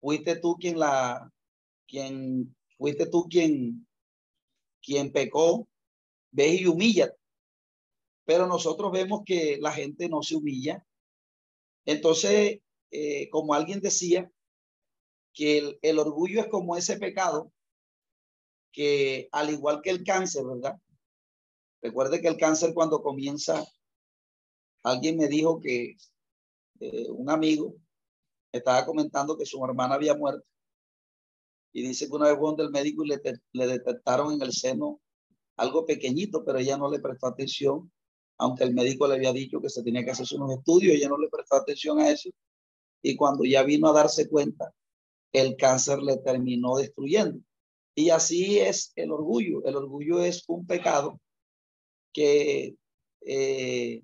fuiste 0.00 0.36
tú 0.36 0.56
quien 0.56 0.78
la, 0.78 1.30
quien, 1.86 2.56
fuiste 2.78 3.04
tú 3.06 3.28
quien, 3.28 3.86
quien 4.80 5.12
pecó, 5.12 5.68
ve 6.30 6.54
y 6.54 6.66
humilla. 6.66 7.14
Pero 8.24 8.46
nosotros 8.46 8.90
vemos 8.90 9.24
que 9.26 9.58
la 9.60 9.72
gente 9.72 10.08
no 10.08 10.22
se 10.22 10.36
humilla. 10.36 10.82
Entonces, 11.84 12.60
eh, 12.90 13.28
como 13.28 13.52
alguien 13.52 13.80
decía, 13.80 14.30
que 15.34 15.58
el, 15.58 15.78
el 15.82 15.98
orgullo 15.98 16.40
es 16.40 16.48
como 16.48 16.76
ese 16.76 16.98
pecado 16.98 17.52
que 18.76 19.28
al 19.32 19.48
igual 19.50 19.80
que 19.82 19.88
el 19.88 20.04
cáncer, 20.04 20.44
¿verdad? 20.44 20.78
Recuerde 21.80 22.20
que 22.20 22.28
el 22.28 22.36
cáncer 22.36 22.74
cuando 22.74 23.02
comienza, 23.02 23.64
alguien 24.84 25.16
me 25.16 25.28
dijo 25.28 25.60
que 25.60 25.96
eh, 26.80 27.06
un 27.08 27.30
amigo 27.30 27.74
estaba 28.52 28.84
comentando 28.84 29.38
que 29.38 29.46
su 29.46 29.64
hermana 29.64 29.94
había 29.94 30.14
muerto 30.14 30.46
y 31.72 31.82
dice 31.88 32.06
que 32.06 32.14
una 32.14 32.28
vez 32.28 32.38
fue 32.38 32.48
donde 32.48 32.64
el 32.64 32.70
médico 32.70 33.02
y 33.02 33.08
le, 33.08 33.20
le 33.52 33.66
detectaron 33.66 34.34
en 34.34 34.42
el 34.42 34.52
seno 34.52 35.00
algo 35.56 35.86
pequeñito, 35.86 36.44
pero 36.44 36.58
ella 36.58 36.76
no 36.76 36.90
le 36.90 37.00
prestó 37.00 37.28
atención, 37.28 37.90
aunque 38.36 38.64
el 38.64 38.74
médico 38.74 39.08
le 39.08 39.14
había 39.14 39.32
dicho 39.32 39.58
que 39.60 39.70
se 39.70 39.82
tenía 39.82 40.04
que 40.04 40.10
hacer 40.10 40.26
unos 40.36 40.58
estudios, 40.58 40.94
ella 40.94 41.08
no 41.08 41.16
le 41.16 41.30
prestó 41.30 41.56
atención 41.56 41.98
a 41.98 42.10
eso. 42.10 42.28
Y 43.00 43.16
cuando 43.16 43.44
ya 43.44 43.62
vino 43.62 43.88
a 43.88 43.94
darse 43.94 44.28
cuenta, 44.28 44.70
el 45.32 45.56
cáncer 45.56 45.98
le 46.00 46.18
terminó 46.18 46.76
destruyendo. 46.76 47.40
Y 47.98 48.10
así 48.10 48.60
es 48.60 48.92
el 48.94 49.10
orgullo. 49.10 49.64
El 49.64 49.74
orgullo 49.74 50.22
es 50.22 50.44
un 50.48 50.66
pecado 50.66 51.18
que 52.12 52.76
eh, 53.22 54.02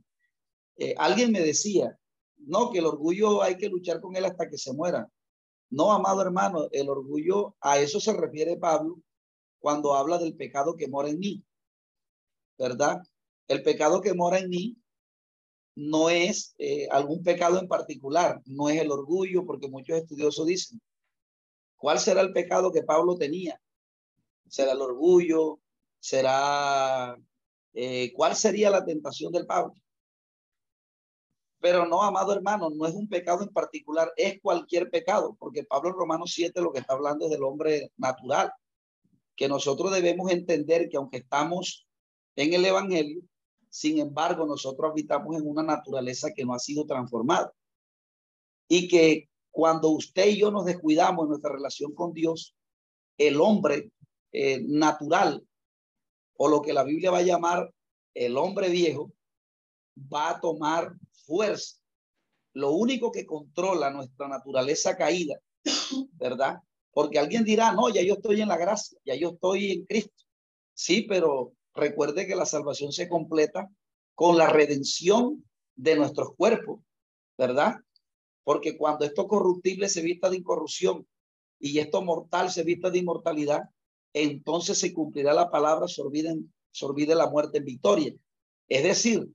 eh, 0.77 0.95
alguien 0.97 1.31
me 1.31 1.43
decía, 1.43 1.99
no, 2.39 2.71
que 2.71 2.79
el 2.79 2.87
orgullo 2.87 3.43
hay 3.43 3.59
que 3.59 3.69
luchar 3.69 4.01
con 4.01 4.17
él 4.17 4.25
hasta 4.25 4.49
que 4.49 4.57
se 4.57 4.73
muera. 4.73 5.09
No, 5.69 5.93
amado 5.93 6.23
hermano, 6.23 6.69
el 6.73 6.89
orgullo, 6.89 7.55
a 7.61 7.79
eso 7.79 8.01
se 8.01 8.15
refiere 8.15 8.57
Pablo 8.57 8.99
cuando 9.59 9.95
habla 9.95 10.17
del 10.17 10.37
pecado 10.37 10.75
que 10.75 10.89
mora 10.89 11.11
en 11.11 11.19
mí, 11.19 11.45
¿verdad? 12.59 13.03
El 13.47 13.63
pecado 13.63 14.01
que 14.01 14.15
mora 14.15 14.39
en 14.39 14.49
mí 14.49 14.77
no 15.75 16.09
es 16.09 16.55
eh, 16.59 16.89
algún 16.91 17.23
pecado 17.23 17.59
en 17.59 17.69
particular, 17.69 18.41
no 18.47 18.71
es 18.71 18.81
el 18.81 18.91
orgullo, 18.91 19.45
porque 19.45 19.69
muchos 19.69 19.99
estudiosos 19.99 20.47
dicen, 20.47 20.81
¿cuál 21.77 21.99
será 21.99 22.23
el 22.23 22.33
pecado 22.33 22.73
que 22.73 22.83
Pablo 22.83 23.19
tenía? 23.19 23.61
Será 24.53 24.73
el 24.73 24.83
orgullo, 24.83 25.61
será 25.99 27.17
eh, 27.73 28.13
cuál 28.15 28.37
sería 28.37 28.69
la 28.69 28.85
tentación 28.85 29.33
del 29.33 29.47
Pablo. 29.47 29.73
Pero 31.59 31.87
no, 31.87 32.03
amado 32.03 32.35
hermano, 32.35 32.69
no 32.69 32.87
es 32.87 32.95
un 32.95 33.09
pecado 33.09 33.45
en 33.45 33.49
particular, 33.49 34.13
es 34.15 34.41
cualquier 34.43 34.91
pecado, 34.91 35.35
porque 35.39 35.65
Pablo 35.65 35.89
en 35.89 35.97
Romanos 35.97 36.33
7 36.35 36.61
lo 36.61 36.71
que 36.71 36.81
está 36.81 36.93
hablando 36.93 37.25
es 37.25 37.31
del 37.31 37.45
hombre 37.45 37.93
natural, 37.97 38.53
que 39.37 39.49
nosotros 39.49 39.91
debemos 39.91 40.31
entender 40.31 40.91
que 40.91 40.99
aunque 40.99 41.19
estamos 41.19 41.87
en 42.37 42.53
el 42.53 42.67
Evangelio, 42.67 43.23
sin 43.71 44.01
embargo, 44.01 44.45
nosotros 44.45 44.91
habitamos 44.91 45.35
en 45.35 45.49
una 45.49 45.63
naturaleza 45.63 46.29
que 46.35 46.45
no 46.45 46.53
ha 46.53 46.59
sido 46.59 46.85
transformada. 46.85 47.55
Y 48.69 48.87
que 48.87 49.31
cuando 49.51 49.89
usted 49.89 50.27
y 50.27 50.41
yo 50.41 50.51
nos 50.51 50.67
descuidamos 50.67 51.25
en 51.25 51.29
nuestra 51.31 51.53
relación 51.53 51.95
con 51.95 52.13
Dios, 52.13 52.55
el 53.17 53.41
hombre 53.41 53.91
eh, 54.33 54.61
natural 54.63 55.47
o 56.37 56.49
lo 56.49 56.63
que 56.63 56.73
la 56.73 56.85
Biblia 56.85 57.11
va 57.11 57.19
a 57.19 57.23
llamar 57.23 57.73
el 58.15 58.37
hombre 58.37 58.69
viejo 58.69 59.13
va 60.13 60.31
a 60.31 60.41
tomar 60.41 60.95
fuerza. 61.27 61.77
Lo 62.55 62.73
único 62.73 63.13
que 63.13 63.27
controla 63.27 63.91
nuestra 63.91 64.29
naturaleza 64.29 64.97
caída, 64.97 65.39
¿verdad? 66.13 66.59
Porque 66.93 67.19
alguien 67.19 67.45
dirá, 67.45 67.73
no, 67.73 67.89
ya 67.89 68.03
yo 68.03 68.15
estoy 68.15 68.41
en 68.41 68.49
la 68.49 68.59
gracia, 68.59 68.99
ya 69.05 69.15
yo 69.15 69.31
estoy 69.31 69.73
en 69.73 69.87
Cristo. 69.87 70.25
Sí, 70.75 71.03
pero 71.03 71.55
recuerde 71.75 72.27
que 72.27 72.37
la 72.37 72.47
salvación 72.47 72.93
se 72.93 73.09
completa 73.09 73.71
con 74.15 74.37
la 74.37 74.49
redención 74.49 75.45
de 75.75 75.97
nuestros 75.97 76.35
cuerpos, 76.37 76.81
¿verdad? 77.39 77.77
Porque 78.45 78.77
cuando 78.77 79.05
esto 79.05 79.27
corruptible 79.27 79.89
se 79.89 80.03
vista 80.03 80.29
de 80.29 80.37
incorrupción 80.37 81.07
y 81.59 81.79
esto 81.79 82.03
mortal 82.03 82.51
se 82.51 82.65
vista 82.65 82.91
de 82.91 82.99
inmortalidad, 82.99 83.63
entonces 84.15 84.79
se 84.79 84.93
cumplirá 84.93 85.33
la 85.33 85.51
palabra, 85.51 85.89
se 85.89 86.03
olvide, 86.03 87.15
la 87.15 87.31
muerte 87.31 87.59
en 87.59 87.65
victoria. 87.65 88.15
Es 88.69 88.83
decir, 88.83 89.29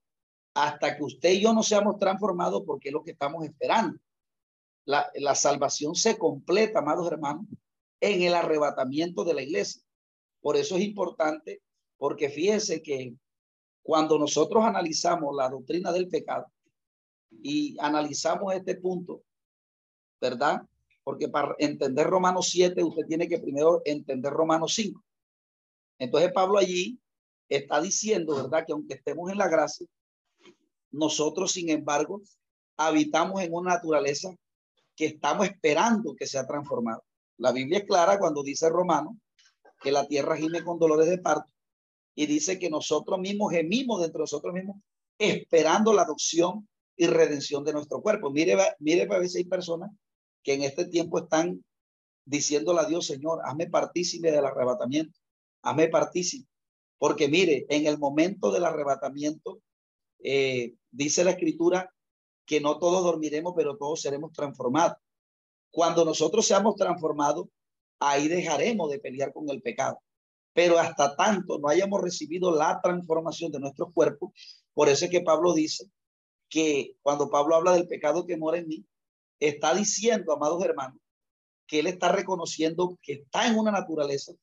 hasta 0.53 0.97
que 0.97 1.03
usted 1.03 1.31
y 1.31 1.41
yo 1.41 1.53
no 1.53 1.63
seamos 1.63 1.97
transformados, 1.99 2.63
porque 2.65 2.89
es 2.89 2.93
lo 2.93 3.03
que 3.03 3.11
estamos 3.11 3.45
esperando. 3.45 3.99
La, 4.85 5.11
la 5.15 5.35
salvación 5.35 5.95
se 5.95 6.17
completa, 6.17 6.79
amados 6.79 7.11
hermanos, 7.11 7.45
en 7.99 8.21
el 8.21 8.33
arrebatamiento 8.33 9.23
de 9.23 9.33
la 9.33 9.41
iglesia. 9.41 9.81
Por 10.41 10.55
eso 10.55 10.77
es 10.77 10.83
importante, 10.83 11.61
porque 11.97 12.29
fíjense 12.29 12.81
que 12.81 13.15
cuando 13.83 14.19
nosotros 14.19 14.63
analizamos 14.63 15.35
la 15.35 15.49
doctrina 15.49 15.91
del 15.91 16.07
pecado 16.07 16.51
y 17.41 17.77
analizamos 17.79 18.53
este 18.53 18.75
punto, 18.75 19.23
¿verdad? 20.19 20.61
Porque 21.07 21.29
para 21.29 21.55
entender 21.57 22.05
Romanos 22.05 22.49
7 22.49 22.83
usted 22.83 23.05
tiene 23.07 23.29
que 23.29 23.39
primero 23.39 23.81
entender 23.85 24.29
Romanos 24.29 24.73
5. 24.75 25.01
Entonces 25.99 26.33
Pablo 26.33 26.57
allí 26.57 26.99
está 27.47 27.79
diciendo, 27.79 28.35
¿verdad? 28.35 28.65
Que 28.67 28.73
aunque 28.73 28.95
estemos 28.95 29.31
en 29.31 29.37
la 29.37 29.47
gracia, 29.47 29.87
nosotros 30.91 31.53
sin 31.53 31.69
embargo 31.69 32.21
habitamos 32.75 33.41
en 33.41 33.53
una 33.53 33.75
naturaleza 33.75 34.35
que 34.97 35.05
estamos 35.05 35.47
esperando 35.47 36.13
que 36.13 36.27
sea 36.27 36.45
transformado. 36.45 37.01
La 37.37 37.53
Biblia 37.53 37.77
es 37.77 37.85
clara 37.85 38.19
cuando 38.19 38.43
dice 38.43 38.67
Romano 38.67 39.17
que 39.79 39.93
la 39.93 40.05
tierra 40.09 40.35
gime 40.35 40.61
con 40.61 40.77
dolores 40.77 41.07
de 41.07 41.19
parto 41.19 41.49
y 42.15 42.25
dice 42.25 42.59
que 42.59 42.69
nosotros 42.69 43.17
mismos 43.17 43.53
gemimos 43.53 44.01
dentro 44.01 44.17
de 44.19 44.23
nosotros 44.23 44.53
mismos 44.53 44.75
esperando 45.17 45.93
la 45.93 46.01
adopción 46.01 46.67
y 46.97 47.07
redención 47.07 47.63
de 47.63 47.71
nuestro 47.71 48.01
cuerpo. 48.01 48.29
Mire, 48.29 48.57
mire, 48.79 49.03
a 49.03 49.19
veces 49.19 49.37
hay 49.37 49.45
personas 49.45 49.89
que 50.47 50.53
en 50.53 50.63
este 50.63 50.85
tiempo 50.85 51.19
están 51.19 51.61
diciéndole 52.23 52.79
a 52.79 52.85
Dios, 52.85 53.05
Señor, 53.05 53.41
hazme 53.43 53.67
partícipe 53.67 54.31
del 54.31 54.45
arrebatamiento, 54.45 55.19
hazme 55.61 55.89
partícipe. 55.89 56.49
Porque 56.97 57.27
mire, 57.27 57.65
en 57.67 57.85
el 57.85 57.97
momento 57.97 58.49
del 58.49 58.63
arrebatamiento, 58.63 59.59
eh, 60.19 60.75
dice 60.89 61.25
la 61.25 61.31
escritura 61.31 61.93
que 62.45 62.61
no 62.61 62.79
todos 62.79 63.03
dormiremos, 63.03 63.55
pero 63.57 63.75
todos 63.75 63.99
seremos 63.99 64.31
transformados. 64.31 64.95
Cuando 65.69 66.05
nosotros 66.05 66.47
seamos 66.47 66.77
transformados, 66.77 67.49
ahí 67.99 68.29
dejaremos 68.29 68.89
de 68.89 68.99
pelear 68.99 69.33
con 69.33 69.49
el 69.49 69.61
pecado. 69.61 69.99
Pero 70.53 70.79
hasta 70.79 71.13
tanto 71.17 71.59
no 71.59 71.67
hayamos 71.67 71.99
recibido 72.01 72.55
la 72.55 72.79
transformación 72.81 73.51
de 73.51 73.59
nuestro 73.59 73.91
cuerpo, 73.91 74.31
por 74.73 74.87
eso 74.87 75.03
es 75.03 75.11
que 75.11 75.19
Pablo 75.19 75.53
dice 75.53 75.91
que 76.47 76.95
cuando 77.01 77.29
Pablo 77.29 77.53
habla 77.53 77.73
del 77.73 77.85
pecado 77.89 78.25
que 78.25 78.37
mora 78.37 78.59
en 78.59 78.69
mí, 78.69 78.85
está 79.39 79.73
diciendo, 79.73 80.33
amados 80.33 80.63
hermanos, 80.63 80.99
que 81.67 81.79
él 81.79 81.87
está 81.87 82.11
reconociendo 82.11 82.97
que 83.01 83.13
está 83.13 83.47
en 83.47 83.57
una 83.57 83.71
naturaleza 83.71 84.33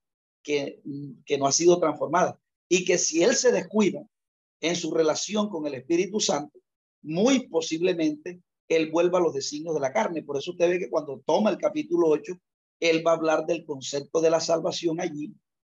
que, 0.42 0.80
que 1.24 1.38
no 1.38 1.46
ha 1.46 1.52
sido 1.52 1.78
transformada 1.78 2.38
y 2.68 2.84
que 2.84 2.98
si 2.98 3.22
él 3.22 3.34
se 3.34 3.50
descuida 3.50 4.06
en 4.60 4.76
su 4.76 4.92
relación 4.92 5.48
con 5.48 5.66
el 5.66 5.74
Espíritu 5.74 6.20
Santo, 6.20 6.58
muy 7.02 7.48
posiblemente 7.48 8.40
él 8.68 8.90
vuelva 8.90 9.18
a 9.18 9.22
los 9.22 9.34
designios 9.34 9.74
de 9.74 9.80
la 9.80 9.92
carne. 9.92 10.22
Por 10.22 10.36
eso 10.36 10.52
usted 10.52 10.68
ve 10.68 10.78
que 10.78 10.90
cuando 10.90 11.22
toma 11.26 11.50
el 11.50 11.58
capítulo 11.58 12.08
8, 12.08 12.34
él 12.80 13.06
va 13.06 13.12
a 13.12 13.14
hablar 13.14 13.46
del 13.46 13.64
concepto 13.64 14.20
de 14.20 14.30
la 14.30 14.40
salvación 14.40 15.00
allí 15.00 15.34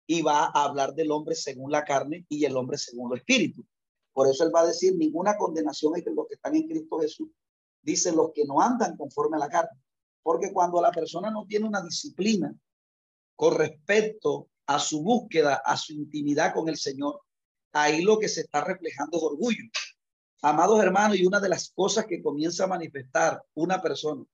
y 0.07 0.21
va 0.21 0.45
a 0.45 0.63
hablar 0.63 0.93
del 0.95 1.11
hombre 1.11 1.35
según 1.35 1.71
la 1.71 1.83
carne 1.83 2.25
y 2.29 2.45
el 2.45 2.55
hombre 2.55 2.77
según 2.77 3.11
el 3.11 3.19
espíritu. 3.19 3.65
Por 4.13 4.29
eso 4.29 4.45
él 4.45 4.51
va 4.55 4.61
a 4.61 4.67
decir, 4.67 4.95
ninguna 4.95 5.37
condenación 5.37 5.95
entre 5.95 6.13
los 6.13 6.27
que 6.27 6.35
están 6.35 6.55
en 6.55 6.67
Cristo 6.67 6.99
Jesús. 6.99 7.29
Dice 7.87 8.11
los 8.11 8.33
que 8.35 8.43
no 8.43 8.59
andan 8.59 8.97
conforme 8.97 9.37
a 9.37 9.39
la 9.39 9.47
carne. 9.47 9.79
Porque 10.21 10.51
cuando 10.51 10.81
la 10.81 10.91
persona 10.91 11.31
no 11.31 11.45
tiene 11.45 11.65
una 11.65 11.81
disciplina 11.81 12.53
con 13.33 13.55
respecto 13.55 14.49
a 14.65 14.77
su 14.77 15.01
búsqueda, 15.01 15.61
a 15.63 15.77
su 15.77 15.93
intimidad 15.93 16.53
con 16.53 16.67
el 16.67 16.75
Señor, 16.75 17.21
ahí 17.71 18.01
lo 18.01 18.19
que 18.19 18.27
se 18.27 18.41
está 18.41 18.61
reflejando 18.61 19.15
es 19.15 19.23
orgullo. 19.23 19.63
Amados 20.41 20.81
hermanos, 20.81 21.17
y 21.17 21.25
una 21.25 21.39
de 21.39 21.47
las 21.47 21.69
cosas 21.69 22.05
que 22.05 22.21
comienza 22.21 22.65
a 22.65 22.67
manifestar 22.67 23.41
una 23.53 23.81
persona 23.81 24.25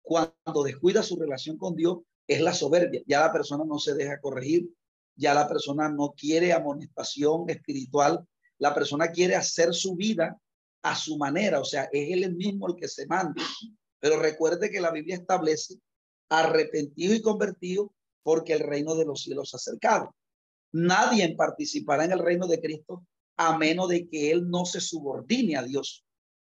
cuando 0.00 0.62
descuida 0.64 1.02
su 1.02 1.18
relación 1.18 1.58
con 1.58 1.76
Dios 1.76 1.98
es 2.26 2.40
la 2.40 2.54
soberbia. 2.54 3.02
Ya 3.06 3.20
la 3.20 3.32
persona 3.34 3.64
no 3.66 3.78
se 3.78 3.94
deja 3.94 4.18
corregir, 4.18 4.70
ya 5.14 5.34
la 5.34 5.46
persona 5.46 5.90
no 5.90 6.14
quiere 6.16 6.54
amonestación 6.54 7.50
espiritual, 7.50 8.26
la 8.56 8.74
persona 8.74 9.08
quiere 9.08 9.36
hacer 9.36 9.74
su 9.74 9.94
vida 9.94 10.40
a 10.84 10.94
su 10.94 11.16
manera, 11.16 11.60
o 11.60 11.64
sea, 11.64 11.88
es 11.90 12.10
él 12.10 12.36
mismo 12.36 12.68
el 12.68 12.76
que 12.76 12.88
se 12.88 13.06
manda. 13.06 13.42
Pero 14.00 14.18
recuerde 14.18 14.70
que 14.70 14.82
la 14.82 14.92
Biblia 14.92 15.16
establece 15.16 15.76
arrepentido 16.28 17.14
y 17.14 17.22
convertido 17.22 17.92
porque 18.22 18.52
el 18.52 18.60
reino 18.60 18.94
de 18.94 19.06
los 19.06 19.22
cielos 19.22 19.54
ha 19.54 19.56
acercado. 19.56 20.14
Nadie 20.72 21.34
participará 21.36 22.04
en 22.04 22.12
el 22.12 22.18
reino 22.18 22.46
de 22.46 22.60
Cristo 22.60 23.06
a 23.38 23.56
menos 23.56 23.88
de 23.88 24.06
que 24.08 24.30
él 24.30 24.48
no 24.50 24.66
se 24.66 24.80
subordine 24.80 25.56
a 25.56 25.62
Dios, 25.62 26.04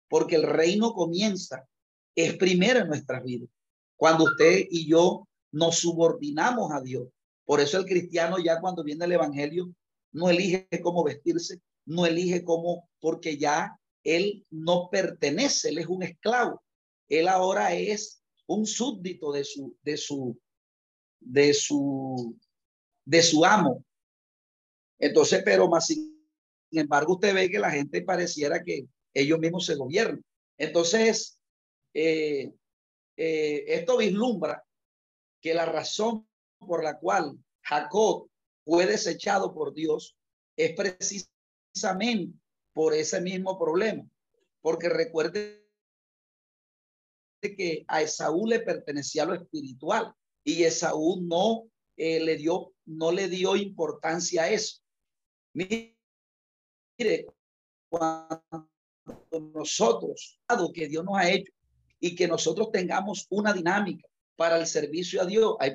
porque 0.09 0.37
el 0.37 0.43
reino 0.43 0.93
comienza, 0.93 1.67
es 2.15 2.37
primero 2.37 2.81
en 2.81 2.89
nuestras 2.89 3.25
vidas. 3.25 3.49
Cuando 3.97 4.25
usted 4.25 4.67
y 4.71 4.87
yo 4.87 5.27
nos 5.51 5.79
subordinamos 5.79 6.71
a 6.73 6.83
Dios. 6.83 7.09
Por 7.47 7.61
eso 7.61 7.79
el 7.79 7.87
cristiano 7.87 8.37
ya 8.39 8.61
cuando 8.61 8.85
viene 8.85 9.07
el 9.07 9.13
evangelio 9.13 9.73
no 10.13 10.29
elige 10.29 10.69
cómo 10.83 11.05
vestirse, 11.05 11.61
no 11.87 12.05
elige 12.05 12.45
cómo, 12.45 12.91
porque 13.01 13.39
ya 13.39 13.79
él 14.07 14.47
no 14.51 14.89
pertenece, 14.89 15.71
él 15.71 15.79
es 15.79 15.89
un 15.89 16.05
esclavo. 16.05 16.63
Él 17.09 17.27
ahora 17.27 17.75
es 17.75 18.23
un 18.47 18.65
súbdito 18.65 19.33
de 19.33 19.43
su, 19.43 19.77
de 19.83 19.97
su, 19.97 20.41
de 21.19 21.53
su, 21.53 22.39
de 23.05 23.23
su 23.23 23.45
amo. 23.45 23.85
Entonces, 25.01 25.43
pero 25.45 25.69
más 25.69 25.87
sin 25.87 26.17
embargo, 26.71 27.15
usted 27.15 27.35
ve 27.35 27.51
que 27.51 27.59
la 27.59 27.73
gente 27.73 28.01
pareciera 28.03 28.63
que 28.63 28.87
ellos 29.13 29.41
mismos 29.41 29.67
se 29.67 29.75
gobiernan. 29.75 30.25
Entonces, 30.57 31.41
eh, 31.93 32.53
eh, 33.17 33.65
esto 33.67 33.97
vislumbra 33.97 34.65
que 35.41 35.53
la 35.53 35.67
razón 35.67 36.29
por 36.59 36.85
la 36.85 36.97
cual 36.97 37.37
Jacob 37.63 38.29
fue 38.65 38.87
desechado 38.87 39.53
por 39.53 39.75
Dios 39.75 40.17
es 40.57 40.75
precisamente 40.77 42.39
por 42.77 42.93
ese 42.93 43.23
mismo 43.23 43.59
problema. 43.59 44.07
Porque 44.61 44.91
recuerde 44.91 45.67
que 47.41 47.87
a 47.89 48.03
Esaú 48.03 48.47
le 48.47 48.61
pertenecía 48.61 49.25
lo 49.25 49.33
espiritual 49.33 50.15
y 50.45 50.65
Esaú 50.65 51.23
no 51.23 51.71
eh, 51.97 52.21
le 52.21 52.37
dio 52.37 52.75
no 52.85 53.13
le 53.13 53.29
dio 53.29 53.57
importancia 53.57 54.43
a 54.43 54.51
eso. 54.51 54.83
Mire, 55.55 55.97
cuando 57.89 58.69
nosotros, 59.55 60.39
que 60.75 60.87
Dios 60.87 61.03
nos 61.03 61.17
ha 61.17 61.31
hecho 61.31 61.53
y 61.99 62.15
que 62.15 62.29
nosotros 62.29 62.71
tengamos 62.73 63.27
una 63.31 63.55
dinámica 63.55 64.07
para 64.37 64.59
el 64.59 64.67
servicio 64.67 65.23
a 65.23 65.25
Dios, 65.25 65.57
hay 65.61 65.75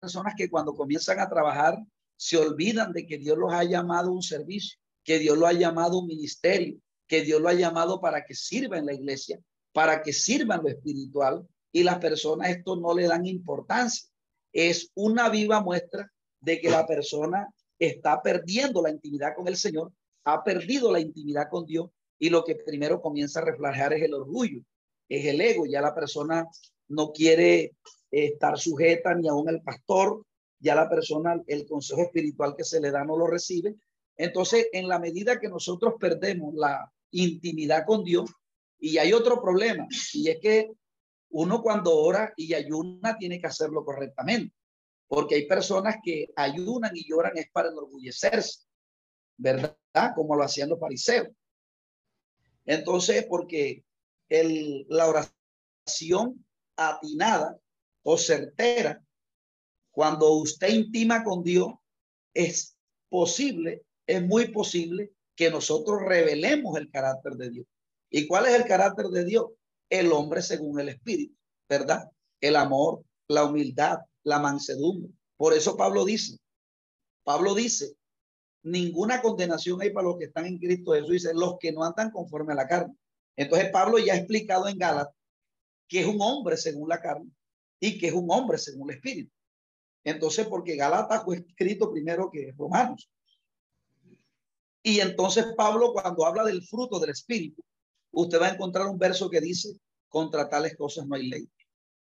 personas 0.00 0.34
que 0.36 0.50
cuando 0.50 0.74
comienzan 0.74 1.20
a 1.20 1.28
trabajar 1.28 1.78
se 2.16 2.36
olvidan 2.36 2.92
de 2.92 3.06
que 3.06 3.16
Dios 3.16 3.38
los 3.38 3.52
ha 3.52 3.62
llamado 3.62 4.10
un 4.10 4.22
servicio, 4.22 4.76
que 5.10 5.18
Dios 5.18 5.36
lo 5.36 5.48
ha 5.48 5.52
llamado 5.52 5.98
un 5.98 6.06
ministerio, 6.06 6.78
que 7.08 7.22
Dios 7.22 7.40
lo 7.40 7.48
ha 7.48 7.54
llamado 7.54 8.00
para 8.00 8.24
que 8.24 8.32
sirva 8.32 8.78
en 8.78 8.86
la 8.86 8.94
iglesia, 8.94 9.40
para 9.72 10.02
que 10.02 10.12
sirva 10.12 10.54
en 10.54 10.62
lo 10.62 10.68
espiritual 10.68 11.48
y 11.72 11.82
las 11.82 11.98
personas 11.98 12.50
esto 12.50 12.76
no 12.76 12.94
le 12.94 13.08
dan 13.08 13.26
importancia. 13.26 14.08
Es 14.52 14.92
una 14.94 15.28
viva 15.28 15.60
muestra 15.62 16.08
de 16.38 16.60
que 16.60 16.70
la 16.70 16.86
persona 16.86 17.52
está 17.76 18.22
perdiendo 18.22 18.82
la 18.82 18.90
intimidad 18.90 19.34
con 19.34 19.48
el 19.48 19.56
Señor 19.56 19.92
ha 20.22 20.44
perdido 20.44 20.92
la 20.92 21.00
intimidad 21.00 21.48
con 21.50 21.66
Dios 21.66 21.90
y 22.16 22.30
lo 22.30 22.44
que 22.44 22.54
primero 22.54 23.02
comienza 23.02 23.40
a 23.40 23.46
reflejar 23.46 23.92
es 23.92 24.04
el 24.04 24.14
orgullo, 24.14 24.62
es 25.08 25.26
el 25.26 25.40
ego. 25.40 25.66
Ya 25.66 25.80
la 25.80 25.92
persona 25.92 26.46
no 26.86 27.10
quiere 27.10 27.72
estar 28.12 28.56
sujeta 28.60 29.12
ni 29.16 29.26
aún 29.26 29.48
el 29.48 29.60
pastor, 29.60 30.24
ya 30.60 30.76
la 30.76 30.88
persona, 30.88 31.42
el 31.48 31.66
consejo 31.66 32.02
espiritual 32.02 32.54
que 32.56 32.62
se 32.62 32.80
le 32.80 32.92
da 32.92 33.04
no 33.04 33.16
lo 33.16 33.26
recibe. 33.26 33.74
Entonces, 34.20 34.68
en 34.72 34.88
la 34.88 34.98
medida 34.98 35.40
que 35.40 35.48
nosotros 35.48 35.94
perdemos 35.98 36.54
la 36.54 36.92
intimidad 37.10 37.84
con 37.86 38.04
Dios, 38.04 38.30
y 38.78 38.98
hay 38.98 39.12
otro 39.12 39.40
problema, 39.40 39.86
y 40.14 40.28
es 40.28 40.38
que 40.40 40.70
uno 41.30 41.62
cuando 41.62 41.96
ora 41.96 42.32
y 42.36 42.54
ayuna 42.54 43.16
tiene 43.18 43.40
que 43.40 43.46
hacerlo 43.46 43.84
correctamente, 43.84 44.54
porque 45.06 45.36
hay 45.36 45.46
personas 45.46 45.96
que 46.04 46.28
ayunan 46.36 46.96
y 46.96 47.08
lloran 47.08 47.36
es 47.36 47.50
para 47.50 47.68
enorgullecerse. 47.68 48.70
¿verdad? 49.40 49.74
Como 50.14 50.36
lo 50.36 50.44
hacían 50.44 50.68
los 50.68 50.78
fariseos. 50.78 51.28
Entonces, 52.66 53.24
porque 53.26 53.84
la 54.28 55.08
oración 55.08 56.44
atinada 56.76 57.58
o 58.02 58.18
certera, 58.18 59.02
cuando 59.90 60.32
usted 60.34 60.68
intima 60.68 61.24
con 61.24 61.42
Dios, 61.42 61.72
es 62.34 62.76
posible, 63.08 63.82
es 64.10 64.26
muy 64.26 64.48
posible 64.48 65.12
que 65.36 65.50
nosotros 65.50 66.02
revelemos 66.02 66.76
el 66.76 66.90
carácter 66.90 67.34
de 67.34 67.50
Dios. 67.50 67.66
¿Y 68.10 68.26
cuál 68.26 68.46
es 68.46 68.54
el 68.54 68.64
carácter 68.64 69.06
de 69.06 69.24
Dios? 69.24 69.46
El 69.88 70.12
hombre 70.12 70.42
según 70.42 70.80
el 70.80 70.88
Espíritu, 70.88 71.34
¿verdad? 71.68 72.10
El 72.40 72.56
amor, 72.56 73.04
la 73.28 73.44
humildad, 73.44 73.98
la 74.24 74.38
mansedumbre. 74.38 75.12
Por 75.36 75.54
eso 75.54 75.76
Pablo 75.76 76.04
dice, 76.04 76.38
Pablo 77.24 77.54
dice, 77.54 77.94
ninguna 78.62 79.22
condenación 79.22 79.80
hay 79.80 79.90
para 79.90 80.08
los 80.08 80.18
que 80.18 80.24
están 80.26 80.46
en 80.46 80.58
Cristo 80.58 80.92
Jesús. 80.92 81.10
Dice, 81.10 81.34
los 81.34 81.56
que 81.58 81.72
no 81.72 81.84
andan 81.84 82.10
conforme 82.10 82.52
a 82.52 82.56
la 82.56 82.66
carne. 82.66 82.94
Entonces 83.36 83.70
Pablo 83.70 83.98
ya 83.98 84.14
ha 84.14 84.16
explicado 84.16 84.68
en 84.68 84.78
Gálatas 84.78 85.14
que 85.88 86.00
es 86.00 86.06
un 86.06 86.20
hombre 86.20 86.56
según 86.56 86.88
la 86.88 87.00
carne 87.00 87.30
y 87.80 87.98
que 87.98 88.08
es 88.08 88.12
un 88.12 88.26
hombre 88.30 88.58
según 88.58 88.90
el 88.90 88.96
Espíritu. 88.96 89.32
Entonces, 90.04 90.46
porque 90.46 90.76
Gálatas 90.76 91.24
fue 91.24 91.38
escrito 91.38 91.90
primero 91.90 92.30
que 92.30 92.54
Romanos. 92.56 93.10
Y 94.82 95.00
entonces 95.00 95.46
Pablo, 95.56 95.92
cuando 95.92 96.24
habla 96.24 96.44
del 96.44 96.62
fruto 96.62 96.98
del 96.98 97.10
Espíritu, 97.10 97.62
usted 98.12 98.40
va 98.40 98.48
a 98.48 98.54
encontrar 98.54 98.86
un 98.86 98.98
verso 98.98 99.28
que 99.28 99.40
dice, 99.40 99.76
contra 100.08 100.48
tales 100.48 100.76
cosas 100.76 101.06
no 101.06 101.16
hay 101.16 101.28
ley. 101.28 101.48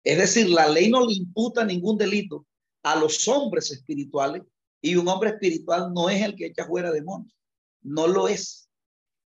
Es 0.05 0.19
decir, 0.19 0.49
la 0.49 0.69
ley 0.69 0.89
no 0.89 1.05
le 1.05 1.15
imputa 1.15 1.65
ningún 1.65 1.99
delito 1.99 2.47
a 2.83 2.97
los 2.97 3.27
hombres 3.29 3.71
espirituales 3.71 4.43
y 4.81 4.95
un 4.97 5.09
hombre 5.09 5.31
espiritual 5.31 5.93
no 5.93 6.09
es 6.09 6.23
el 6.23 6.37
que 6.37 6.47
echa 6.47 6.67
fuera 6.67 6.93
demonios, 6.93 7.35
no 7.83 8.07
lo 8.07 8.29
es. 8.29 8.69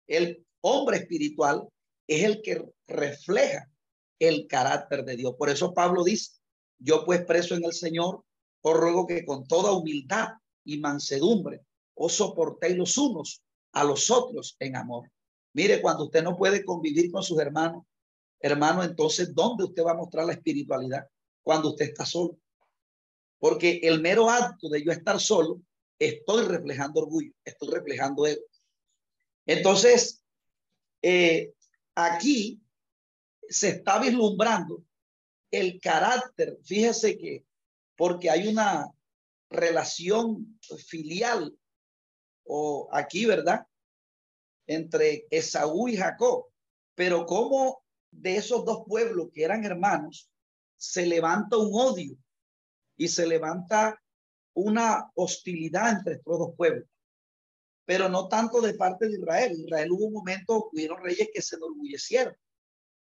El 0.07 0.44
hombre 0.61 0.98
espiritual 0.98 1.66
es 2.07 2.24
el 2.24 2.42
que 2.42 2.62
refleja 2.87 3.70
el 4.18 4.46
carácter 4.46 5.05
de 5.05 5.16
Dios. 5.16 5.35
Por 5.38 5.48
eso 5.48 5.72
Pablo 5.72 6.05
dice, 6.05 6.33
yo 6.79 7.05
pues 7.05 7.24
preso 7.24 7.55
en 7.55 7.64
el 7.64 7.72
Señor, 7.72 8.22
os 8.62 8.76
ruego 8.76 9.07
que 9.07 9.24
con 9.24 9.46
toda 9.46 9.72
humildad 9.72 10.29
y 10.64 10.79
mansedumbre 10.79 11.62
os 12.02 12.14
soportéis 12.14 12.76
los 12.78 12.96
unos 12.96 13.42
a 13.72 13.84
los 13.84 14.10
otros 14.10 14.56
en 14.58 14.74
amor. 14.74 15.10
Mire, 15.52 15.82
cuando 15.82 16.04
usted 16.04 16.22
no 16.22 16.34
puede 16.34 16.64
convivir 16.64 17.10
con 17.10 17.22
sus 17.22 17.38
hermanos, 17.38 17.84
hermano, 18.40 18.82
entonces, 18.82 19.34
¿dónde 19.34 19.64
usted 19.64 19.84
va 19.84 19.90
a 19.90 20.02
mostrar 20.02 20.24
la 20.24 20.32
espiritualidad? 20.32 21.06
Cuando 21.42 21.68
usted 21.68 21.90
está 21.90 22.06
solo. 22.06 22.38
Porque 23.38 23.80
el 23.82 24.00
mero 24.00 24.30
acto 24.30 24.70
de 24.70 24.82
yo 24.82 24.92
estar 24.92 25.20
solo, 25.20 25.60
estoy 25.98 26.46
reflejando 26.46 27.02
orgullo, 27.02 27.32
estoy 27.44 27.68
reflejando 27.68 28.26
ego. 28.26 28.44
Entonces, 29.44 30.22
eh, 31.02 31.52
aquí 31.94 32.62
se 33.46 33.68
está 33.68 33.98
vislumbrando 33.98 34.82
el 35.50 35.78
carácter. 35.78 36.58
Fíjese 36.64 37.18
que 37.18 37.44
porque 37.94 38.30
hay 38.30 38.48
una 38.48 38.90
relación 39.50 40.58
filial 40.86 41.54
o 42.52 42.88
aquí, 42.90 43.26
¿verdad? 43.26 43.64
Entre 44.66 45.26
Esaú 45.30 45.88
y 45.88 45.96
Jacob. 45.96 46.46
Pero 46.96 47.24
como 47.24 47.84
de 48.10 48.36
esos 48.36 48.64
dos 48.64 48.82
pueblos 48.86 49.28
que 49.32 49.44
eran 49.44 49.64
hermanos, 49.64 50.28
se 50.76 51.06
levanta 51.06 51.56
un 51.56 51.70
odio 51.72 52.16
y 52.96 53.06
se 53.06 53.26
levanta 53.26 54.02
una 54.54 55.10
hostilidad 55.14 55.98
entre 55.98 56.14
estos 56.14 56.38
dos 56.38 56.54
pueblos. 56.56 56.88
Pero 57.84 58.08
no 58.08 58.28
tanto 58.28 58.60
de 58.60 58.74
parte 58.74 59.06
de 59.06 59.14
Israel. 59.14 59.52
Israel 59.52 59.92
hubo 59.92 60.06
un 60.06 60.12
momento, 60.14 60.70
hubieron 60.72 61.02
reyes 61.02 61.28
que 61.32 61.42
se 61.42 61.56
enorgullecieron. 61.56 62.34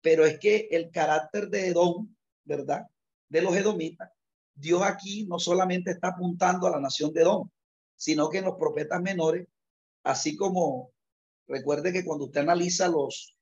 Pero 0.00 0.24
es 0.24 0.38
que 0.38 0.68
el 0.70 0.90
carácter 0.90 1.48
de 1.48 1.68
Edom, 1.68 2.14
¿verdad? 2.44 2.86
De 3.28 3.42
los 3.42 3.54
edomitas, 3.54 4.10
Dios 4.54 4.82
aquí 4.82 5.26
no 5.26 5.38
solamente 5.38 5.90
está 5.90 6.08
apuntando 6.08 6.66
a 6.66 6.70
la 6.70 6.80
nación 6.80 7.12
de 7.12 7.20
Edom, 7.20 7.50
sino 7.96 8.28
que 8.28 8.38
en 8.38 8.44
los 8.44 8.56
profetas 8.56 9.00
menores, 9.00 9.46
así 10.04 10.36
como 10.36 10.92
recuerde 11.48 11.92
que 11.92 12.04
cuando 12.04 12.26
usted 12.26 12.42
analiza 12.42 12.88
los, 12.88 13.36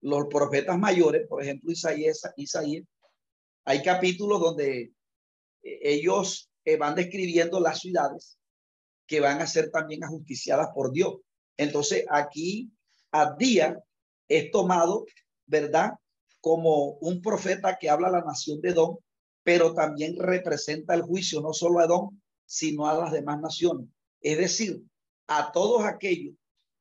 los 0.00 0.26
profetas 0.26 0.78
mayores, 0.78 1.26
por 1.28 1.42
ejemplo 1.42 1.70
Isaías, 1.72 2.22
Isaías, 2.36 2.84
hay 3.64 3.82
capítulos 3.82 4.40
donde 4.40 4.92
eh, 5.62 5.78
ellos 5.82 6.50
eh, 6.64 6.76
van 6.76 6.94
describiendo 6.94 7.60
las 7.60 7.80
ciudades 7.80 8.38
que 9.06 9.20
van 9.20 9.40
a 9.40 9.46
ser 9.46 9.70
también 9.70 10.02
ajusticiadas 10.04 10.68
por 10.74 10.92
Dios. 10.92 11.16
Entonces 11.56 12.04
aquí 12.10 12.70
día 13.38 13.78
es 14.28 14.50
tomado, 14.50 15.04
¿verdad? 15.46 15.92
Como 16.40 16.92
un 17.00 17.22
profeta 17.22 17.76
que 17.80 17.88
habla 17.88 18.08
a 18.08 18.12
la 18.12 18.22
nación 18.22 18.60
de 18.60 18.70
Edom, 18.70 18.98
pero 19.42 19.74
también 19.74 20.16
representa 20.18 20.94
el 20.94 21.02
juicio 21.02 21.40
no 21.40 21.52
solo 21.52 21.78
a 21.78 21.84
Edom, 21.84 22.18
sino 22.46 22.88
a 22.88 22.96
las 22.96 23.12
demás 23.12 23.40
naciones. 23.40 23.88
Es 24.20 24.38
decir, 24.38 24.82
a 25.26 25.52
todos 25.52 25.84
aquellos 25.84 26.34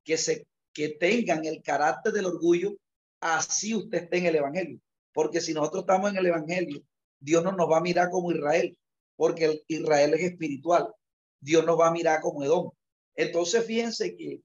que, 0.03 0.17
se, 0.17 0.47
que 0.73 0.89
tengan 0.89 1.45
el 1.45 1.61
carácter 1.61 2.13
del 2.13 2.25
orgullo, 2.25 2.75
así 3.19 3.75
usted 3.75 4.03
esté 4.03 4.17
en 4.17 4.25
el 4.27 4.35
Evangelio. 4.35 4.79
Porque 5.13 5.41
si 5.41 5.53
nosotros 5.53 5.83
estamos 5.83 6.11
en 6.11 6.17
el 6.17 6.25
Evangelio, 6.25 6.83
Dios 7.19 7.43
no 7.43 7.51
nos 7.51 7.69
va 7.69 7.77
a 7.77 7.81
mirar 7.81 8.09
como 8.09 8.31
Israel, 8.31 8.77
porque 9.15 9.45
el 9.45 9.63
Israel 9.67 10.13
es 10.13 10.21
espiritual. 10.21 10.93
Dios 11.39 11.65
nos 11.65 11.79
va 11.79 11.87
a 11.87 11.91
mirar 11.91 12.21
como 12.21 12.43
Edom. 12.43 12.71
Entonces, 13.15 13.65
fíjense 13.65 14.15
que 14.15 14.41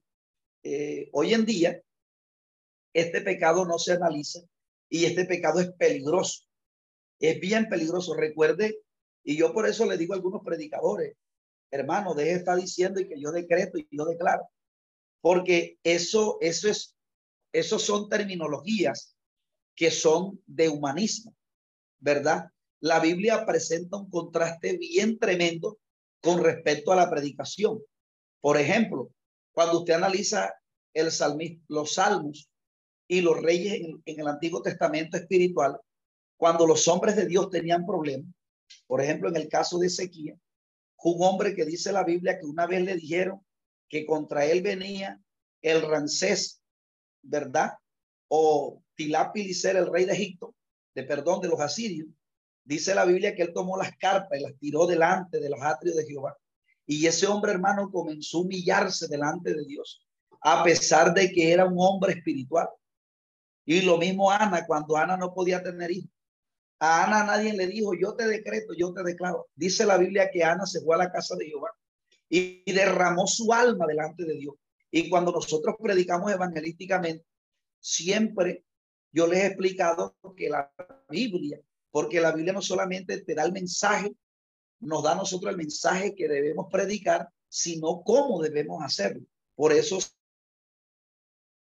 eh, 0.63 1.09
hoy 1.13 1.33
en 1.33 1.45
día 1.45 1.81
este 2.93 3.21
pecado 3.21 3.65
no 3.65 3.79
se 3.79 3.93
analiza 3.93 4.39
y 4.89 5.05
este 5.05 5.25
pecado 5.25 5.59
es 5.59 5.71
peligroso 5.73 6.49
es 7.19 7.39
bien 7.39 7.67
peligroso. 7.67 8.15
Recuerde, 8.15 8.79
y 9.23 9.37
yo 9.37 9.53
por 9.53 9.67
eso 9.67 9.85
le 9.85 9.97
digo 9.97 10.13
a 10.13 10.17
algunos 10.17 10.41
predicadores, 10.43 11.15
hermano, 11.71 12.13
deje 12.13 12.31
de 12.31 12.37
estar 12.37 12.57
diciendo 12.57 12.99
y 12.99 13.07
que 13.07 13.19
yo 13.19 13.31
decreto 13.31 13.77
y 13.77 13.87
yo 13.91 14.05
declaro, 14.05 14.49
porque 15.21 15.77
eso, 15.83 16.37
eso 16.41 16.69
es, 16.69 16.95
eso 17.51 17.79
son 17.79 18.09
terminologías 18.09 19.15
que 19.75 19.91
son 19.91 20.41
de 20.45 20.69
humanismo, 20.69 21.35
¿verdad? 21.99 22.49
La 22.81 22.99
Biblia 22.99 23.45
presenta 23.45 23.97
un 23.97 24.09
contraste 24.09 24.77
bien 24.77 25.19
tremendo 25.19 25.79
con 26.21 26.43
respecto 26.43 26.91
a 26.91 26.95
la 26.95 27.09
predicación. 27.09 27.79
Por 28.41 28.57
ejemplo, 28.57 29.11
cuando 29.51 29.79
usted 29.79 29.93
analiza 29.93 30.53
el 30.93 31.09
los 31.67 31.93
salmos 31.93 32.49
y 33.07 33.21
los 33.21 33.41
reyes 33.41 33.81
en 34.05 34.19
el 34.19 34.27
Antiguo 34.27 34.61
Testamento 34.61 35.17
espiritual, 35.17 35.79
cuando 36.37 36.65
los 36.65 36.87
hombres 36.87 37.15
de 37.15 37.25
Dios 37.25 37.49
tenían 37.49 37.85
problemas, 37.85 38.33
por 38.87 39.01
ejemplo, 39.01 39.29
en 39.29 39.35
el 39.35 39.47
caso 39.47 39.77
de 39.77 39.87
Ezequiel, 39.87 40.39
un 41.03 41.17
hombre 41.25 41.55
que 41.55 41.65
dice 41.65 41.91
la 41.91 42.03
Biblia 42.03 42.39
que 42.39 42.45
una 42.45 42.67
vez 42.67 42.81
le 42.81 42.95
dijeron 42.95 43.41
que 43.87 44.05
contra 44.05 44.45
él 44.45 44.61
venía 44.61 45.19
el 45.61 45.81
Rancés, 45.81 46.61
¿verdad? 47.21 47.73
O 48.27 48.81
Tilapilicer, 48.95 49.75
el 49.75 49.91
rey 49.91 50.05
de 50.05 50.13
Egipto, 50.13 50.55
de 50.93 51.03
perdón, 51.03 51.41
de 51.41 51.47
los 51.47 51.59
asirios. 51.59 52.07
Dice 52.63 52.93
la 52.93 53.05
Biblia 53.05 53.33
que 53.33 53.41
él 53.41 53.53
tomó 53.53 53.77
las 53.77 53.95
carpas 53.97 54.39
y 54.39 54.43
las 54.43 54.57
tiró 54.59 54.85
delante 54.85 55.39
de 55.39 55.49
los 55.49 55.61
atrios 55.61 55.95
de 55.95 56.05
Jehová. 56.05 56.37
Y 56.85 57.05
ese 57.05 57.27
hombre, 57.27 57.51
hermano, 57.51 57.89
comenzó 57.91 58.37
a 58.37 58.41
humillarse 58.41 59.07
delante 59.07 59.53
de 59.53 59.65
Dios, 59.65 60.05
a 60.41 60.63
pesar 60.63 61.13
de 61.13 61.31
que 61.31 61.51
era 61.51 61.65
un 61.65 61.75
hombre 61.77 62.13
espiritual. 62.13 62.67
Y 63.65 63.81
lo 63.81 63.97
mismo 63.97 64.31
Ana, 64.31 64.65
cuando 64.65 64.97
Ana 64.97 65.15
no 65.15 65.33
podía 65.33 65.61
tener 65.61 65.91
hijos. 65.91 66.11
A 66.79 67.05
Ana 67.05 67.25
nadie 67.25 67.53
le 67.53 67.67
dijo, 67.67 67.93
yo 67.93 68.15
te 68.15 68.25
decreto, 68.27 68.73
yo 68.73 68.93
te 68.93 69.03
declaro. 69.03 69.47
Dice 69.55 69.85
la 69.85 69.97
Biblia 69.97 70.29
que 70.31 70.43
Ana 70.43 70.65
se 70.65 70.81
fue 70.81 70.95
a 70.95 70.99
la 70.99 71.11
casa 71.11 71.35
de 71.35 71.45
Jehová 71.45 71.71
y, 72.29 72.71
derramó 72.71 73.27
su 73.27 73.51
alma 73.51 73.85
delante 73.85 74.23
de 74.23 74.35
Dios. 74.35 74.55
Y 74.89 75.09
cuando 75.09 75.31
nosotros 75.31 75.75
predicamos 75.81 76.31
evangelísticamente, 76.31 77.25
siempre 77.79 78.63
yo 79.11 79.27
les 79.27 79.39
he 79.39 79.45
explicado 79.47 80.15
que 80.35 80.49
la 80.49 80.71
Biblia, 81.09 81.59
porque 81.91 82.21
la 82.21 82.31
Biblia 82.31 82.53
no 82.53 82.61
solamente 82.61 83.21
te 83.21 83.35
da 83.35 83.43
el 83.43 83.51
mensaje, 83.51 84.15
nos 84.79 85.03
da 85.03 85.11
a 85.11 85.15
nosotros 85.15 85.51
el 85.51 85.57
mensaje 85.57 86.15
que 86.15 86.27
debemos 86.27 86.67
predicar, 86.71 87.27
sino 87.49 88.01
cómo 88.03 88.41
debemos 88.41 88.81
hacerlo. 88.83 89.25
Por 89.55 89.73
eso 89.73 89.99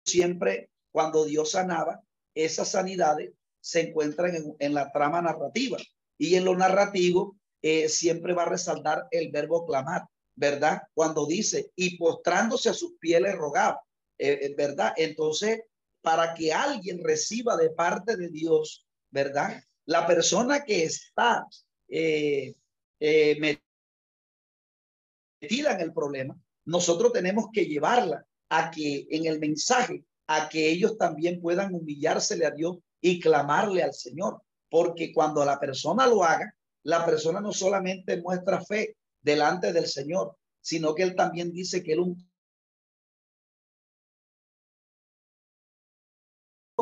siempre 0.06 0.70
cuando 0.92 1.26
Dios 1.26 1.52
sanaba, 1.52 2.02
esas 2.34 2.72
sanidades 2.72 3.32
se 3.70 3.82
encuentran 3.82 4.56
en, 4.58 4.74
la 4.74 4.92
trama 4.92 5.22
narrativa. 5.22 5.78
Y 6.18 6.36
en 6.36 6.46
lo 6.46 6.58
narrativo 6.58 7.38
eh, 7.62 7.88
siempre 7.88 8.34
va 8.34 8.44
a 8.44 8.50
resaltar 8.50 9.08
el 9.12 9.32
verbo 9.32 9.66
clamar, 9.68 10.06
¿verdad? 10.36 10.82
Cuando 10.94 11.28
dice, 11.28 11.72
y 11.76 11.98
postrándose 11.98 12.70
a 12.70 12.74
sus 12.74 12.94
pieles 13.00 13.36
rogaba, 13.36 13.80
eh, 14.18 14.40
eh, 14.42 14.56
¿verdad? 14.58 14.94
Entonces, 14.98 15.62
para 16.02 16.34
que 16.34 16.52
alguien 16.52 17.04
reciba 17.04 17.56
de 17.58 17.70
parte 17.70 18.18
de 18.18 18.30
Dios, 18.30 18.88
¿verdad? 19.12 19.64
La 19.86 20.08
persona 20.08 20.64
que 20.64 20.84
está 20.86 21.46
metida 23.00 23.56
en 25.42 25.82
el 25.82 25.94
problema, 25.94 26.36
nosotros 26.66 27.14
tenemos 27.14 27.48
que 27.54 27.66
llevarla 27.66 28.26
a 28.50 28.72
que 28.72 29.08
en 29.12 29.26
el 29.28 29.40
mensaje, 29.40 30.04
a 30.28 30.50
que 30.50 30.70
ellos 30.70 30.98
también 30.98 31.40
puedan 31.40 31.74
humillársele 31.74 32.46
a 32.46 32.52
Dios 32.52 32.78
y 33.02 33.20
clamarle 33.20 33.84
al 33.84 33.94
Señor, 33.94 34.42
porque 34.70 35.12
cuando 35.14 35.44
la 35.46 35.60
persona 35.60 36.08
lo 36.08 36.24
haga, 36.24 36.54
la 36.84 37.06
persona 37.06 37.40
no 37.40 37.52
solamente 37.52 38.22
muestra 38.22 38.64
fe 38.64 38.98
delante 39.22 39.74
del 39.74 39.88
Señor, 39.88 40.38
sino 40.62 40.94
que 40.94 41.04
él 41.04 41.16
también 41.16 41.52
dice 41.52 41.84
que 41.84 41.94
él 41.94 42.00
un 42.00 42.30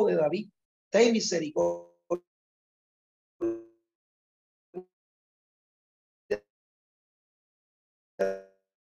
de 0.06 0.14
David, 0.14 0.50
ten 0.90 1.12
misericordia 1.12 1.92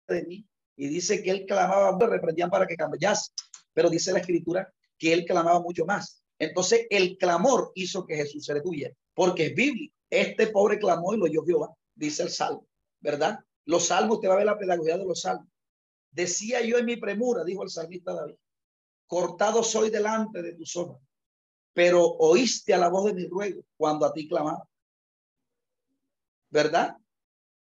de 0.08 0.24
mí. 0.26 0.48
Y 0.76 0.88
dice 0.88 1.22
que 1.22 1.30
él 1.30 1.46
clamaba, 1.46 1.96
reprendían 2.06 2.50
para 2.50 2.66
que 2.66 2.76
cambiase, 2.76 3.32
pero 3.72 3.90
dice 3.90 4.12
la 4.12 4.20
escritura 4.20 4.72
que 4.96 5.12
él 5.12 5.24
clamaba 5.24 5.60
mucho 5.60 5.84
más. 5.84 6.17
Entonces 6.38 6.86
el 6.90 7.16
clamor 7.18 7.72
hizo 7.74 8.06
que 8.06 8.16
Jesús 8.16 8.44
se 8.44 8.54
detuviera, 8.54 8.94
porque 9.14 9.46
es 9.46 9.54
bíblico. 9.54 9.94
Este 10.10 10.46
pobre 10.46 10.78
clamó 10.78 11.14
y 11.14 11.18
lo 11.18 11.24
oyó 11.24 11.44
Jehová, 11.44 11.74
dice 11.94 12.22
el 12.22 12.30
salmo, 12.30 12.66
¿verdad? 13.00 13.38
Los 13.64 13.86
salmos, 13.86 14.20
te 14.20 14.28
va 14.28 14.34
a 14.34 14.38
ver 14.38 14.46
la 14.46 14.58
pedagogía 14.58 14.96
de 14.96 15.04
los 15.04 15.20
salmos. 15.20 15.48
Decía 16.10 16.62
yo 16.62 16.78
en 16.78 16.86
mi 16.86 16.96
premura, 16.96 17.44
dijo 17.44 17.62
el 17.62 17.70
salmista 17.70 18.14
David, 18.14 18.36
cortado 19.06 19.62
soy 19.62 19.90
delante 19.90 20.42
de 20.42 20.54
tus 20.54 20.74
ojos, 20.76 21.02
pero 21.74 22.02
oíste 22.02 22.72
a 22.72 22.78
la 22.78 22.88
voz 22.88 23.06
de 23.06 23.14
mi 23.14 23.26
ruego 23.26 23.62
cuando 23.76 24.06
a 24.06 24.12
ti 24.12 24.26
clamaba. 24.26 24.66
¿Verdad? 26.50 26.96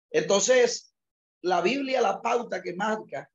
Entonces, 0.10 0.96
la 1.42 1.62
Biblia, 1.62 2.02
la 2.02 2.22
pauta 2.22 2.62
que 2.62 2.74
marca 2.74 3.30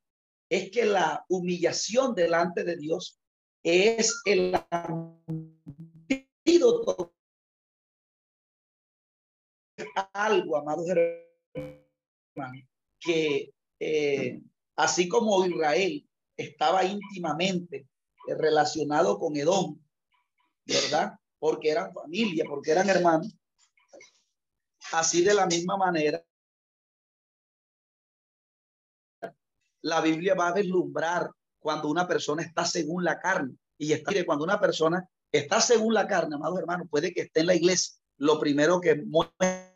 es 0.49 0.70
que 0.70 0.85
la 0.85 1.25
humillación 1.29 2.14
delante 2.14 2.64
de 2.64 2.77
Dios 2.77 3.20
es 3.66 4.22
el 4.24 4.55
antídoto 4.70 5.57
algo, 10.12 10.57
amados 10.57 10.87
hermanos, 10.88 12.64
que 13.00 13.52
eh, 13.81 14.40
así 14.76 15.09
como 15.09 15.44
Israel 15.44 16.09
estaba 16.37 16.85
íntimamente 16.85 17.88
relacionado 18.29 19.18
con 19.18 19.37
Edom, 19.37 19.76
¿verdad? 20.64 21.18
Porque 21.40 21.70
eran 21.70 21.92
familia, 21.92 22.44
porque 22.48 22.70
eran 22.70 22.88
hermanos. 22.88 23.37
Así 24.92 25.24
de 25.24 25.35
la 25.35 25.46
misma 25.46 25.76
manera, 25.76 26.24
la 29.81 30.00
Biblia 30.00 30.37
va 30.37 30.48
a 30.48 30.52
deslumbrar 30.52 31.33
cuando 31.66 31.88
una 31.88 32.07
persona 32.07 32.44
está 32.44 32.64
según 32.64 33.02
la 33.02 33.18
carne. 33.18 33.57
Y 33.76 33.90
está, 33.90 34.12
cuando 34.24 34.44
una 34.44 34.61
persona 34.61 35.05
está 35.33 35.61
según 35.61 35.94
la 35.94 36.07
carne, 36.07 36.37
amados 36.37 36.61
hermanos, 36.61 36.87
puede 36.88 37.12
que 37.12 37.22
esté 37.22 37.40
en 37.40 37.46
la 37.46 37.57
iglesia. 37.57 37.96
Lo 38.18 38.38
primero 38.38 38.81
que 38.81 38.94
muestra 38.94 39.74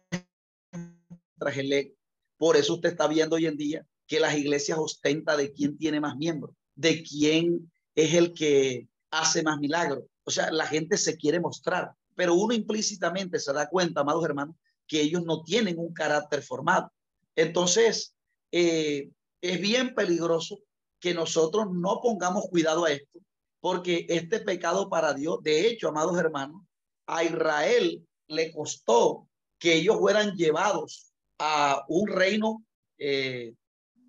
el 1.56 1.72
ego. 1.72 1.96
Por 2.36 2.56
eso 2.56 2.74
usted 2.74 2.90
está 2.90 3.08
viendo 3.08 3.34
hoy 3.34 3.46
en 3.46 3.56
día 3.56 3.84
que 4.06 4.20
las 4.20 4.36
iglesias 4.36 4.78
ostenta 4.78 5.36
de 5.36 5.52
quién 5.52 5.76
tiene 5.78 5.98
más 5.98 6.16
miembros, 6.16 6.54
de 6.76 7.02
quién 7.02 7.72
es 7.96 8.14
el 8.14 8.34
que 8.34 8.86
hace 9.10 9.42
más 9.42 9.58
milagros. 9.58 10.04
O 10.22 10.30
sea, 10.30 10.52
la 10.52 10.66
gente 10.66 10.96
se 10.96 11.16
quiere 11.16 11.40
mostrar, 11.40 11.90
pero 12.14 12.36
uno 12.36 12.54
implícitamente 12.54 13.40
se 13.40 13.52
da 13.52 13.68
cuenta, 13.68 14.02
amados 14.02 14.24
hermanos, 14.24 14.54
que 14.86 15.00
ellos 15.00 15.24
no 15.24 15.42
tienen 15.42 15.76
un 15.76 15.92
carácter 15.92 16.40
formado. 16.44 16.92
Entonces, 17.34 18.14
eh, 18.52 19.10
es 19.40 19.60
bien 19.60 19.92
peligroso 19.96 20.60
que 21.00 21.14
nosotros 21.14 21.66
no 21.72 22.00
pongamos 22.02 22.44
cuidado 22.48 22.84
a 22.84 22.92
esto, 22.92 23.18
porque 23.60 24.06
este 24.08 24.40
pecado 24.40 24.88
para 24.88 25.14
Dios, 25.14 25.38
de 25.42 25.66
hecho, 25.66 25.88
amados 25.88 26.18
hermanos, 26.18 26.62
a 27.06 27.24
Israel 27.24 28.06
le 28.28 28.52
costó 28.52 29.26
que 29.58 29.74
ellos 29.74 29.98
fueran 29.98 30.36
llevados 30.36 31.12
a 31.38 31.84
un 31.88 32.06
reino 32.06 32.64
eh, 32.98 33.54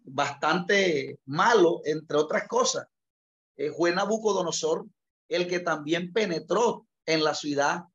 bastante 0.03 1.19
malo, 1.25 1.81
entre 1.85 2.17
otras 2.17 2.47
cosas. 2.47 2.87
Eh, 3.55 3.71
fue 3.71 3.93
Nabucodonosor 3.93 4.85
el 5.29 5.47
que 5.47 5.59
también 5.59 6.11
penetró 6.11 6.85
en 7.05 7.23
la 7.23 7.33
ciudad 7.33 7.85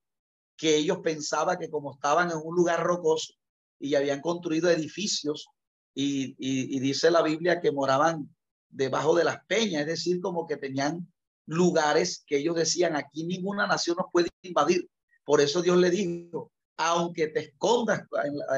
que 0.57 0.77
ellos 0.77 0.99
pensaban 1.03 1.59
que 1.59 1.69
como 1.69 1.93
estaban 1.93 2.31
en 2.31 2.39
un 2.43 2.57
lugar 2.57 2.83
rocoso 2.83 3.35
y 3.79 3.95
habían 3.95 4.23
construido 4.23 4.71
edificios 4.71 5.49
y, 5.95 6.35
y, 6.39 6.79
dice 6.81 7.11
la 7.11 7.23
Biblia 7.23 7.61
que 7.61 7.73
moraban 7.73 8.35
debajo 8.69 9.15
de 9.15 9.25
las 9.25 9.45
peñas, 9.47 9.83
es 9.83 9.87
decir, 9.87 10.21
como 10.21 10.47
que 10.47 10.57
tenían 10.57 11.13
lugares 11.47 12.25
que 12.27 12.39
ellos 12.39 12.57
decían, 12.57 12.97
aquí 12.97 13.25
ninguna 13.25 13.67
nación 13.67 13.97
nos 13.97 14.07
puede 14.13 14.29
invadir. 14.43 14.89
Por 15.25 15.41
eso 15.41 15.63
Dios 15.63 15.77
le 15.77 15.91
dijo, 15.91 16.53
aunque 16.77 17.29
te 17.29 17.41
escondas, 17.41 18.03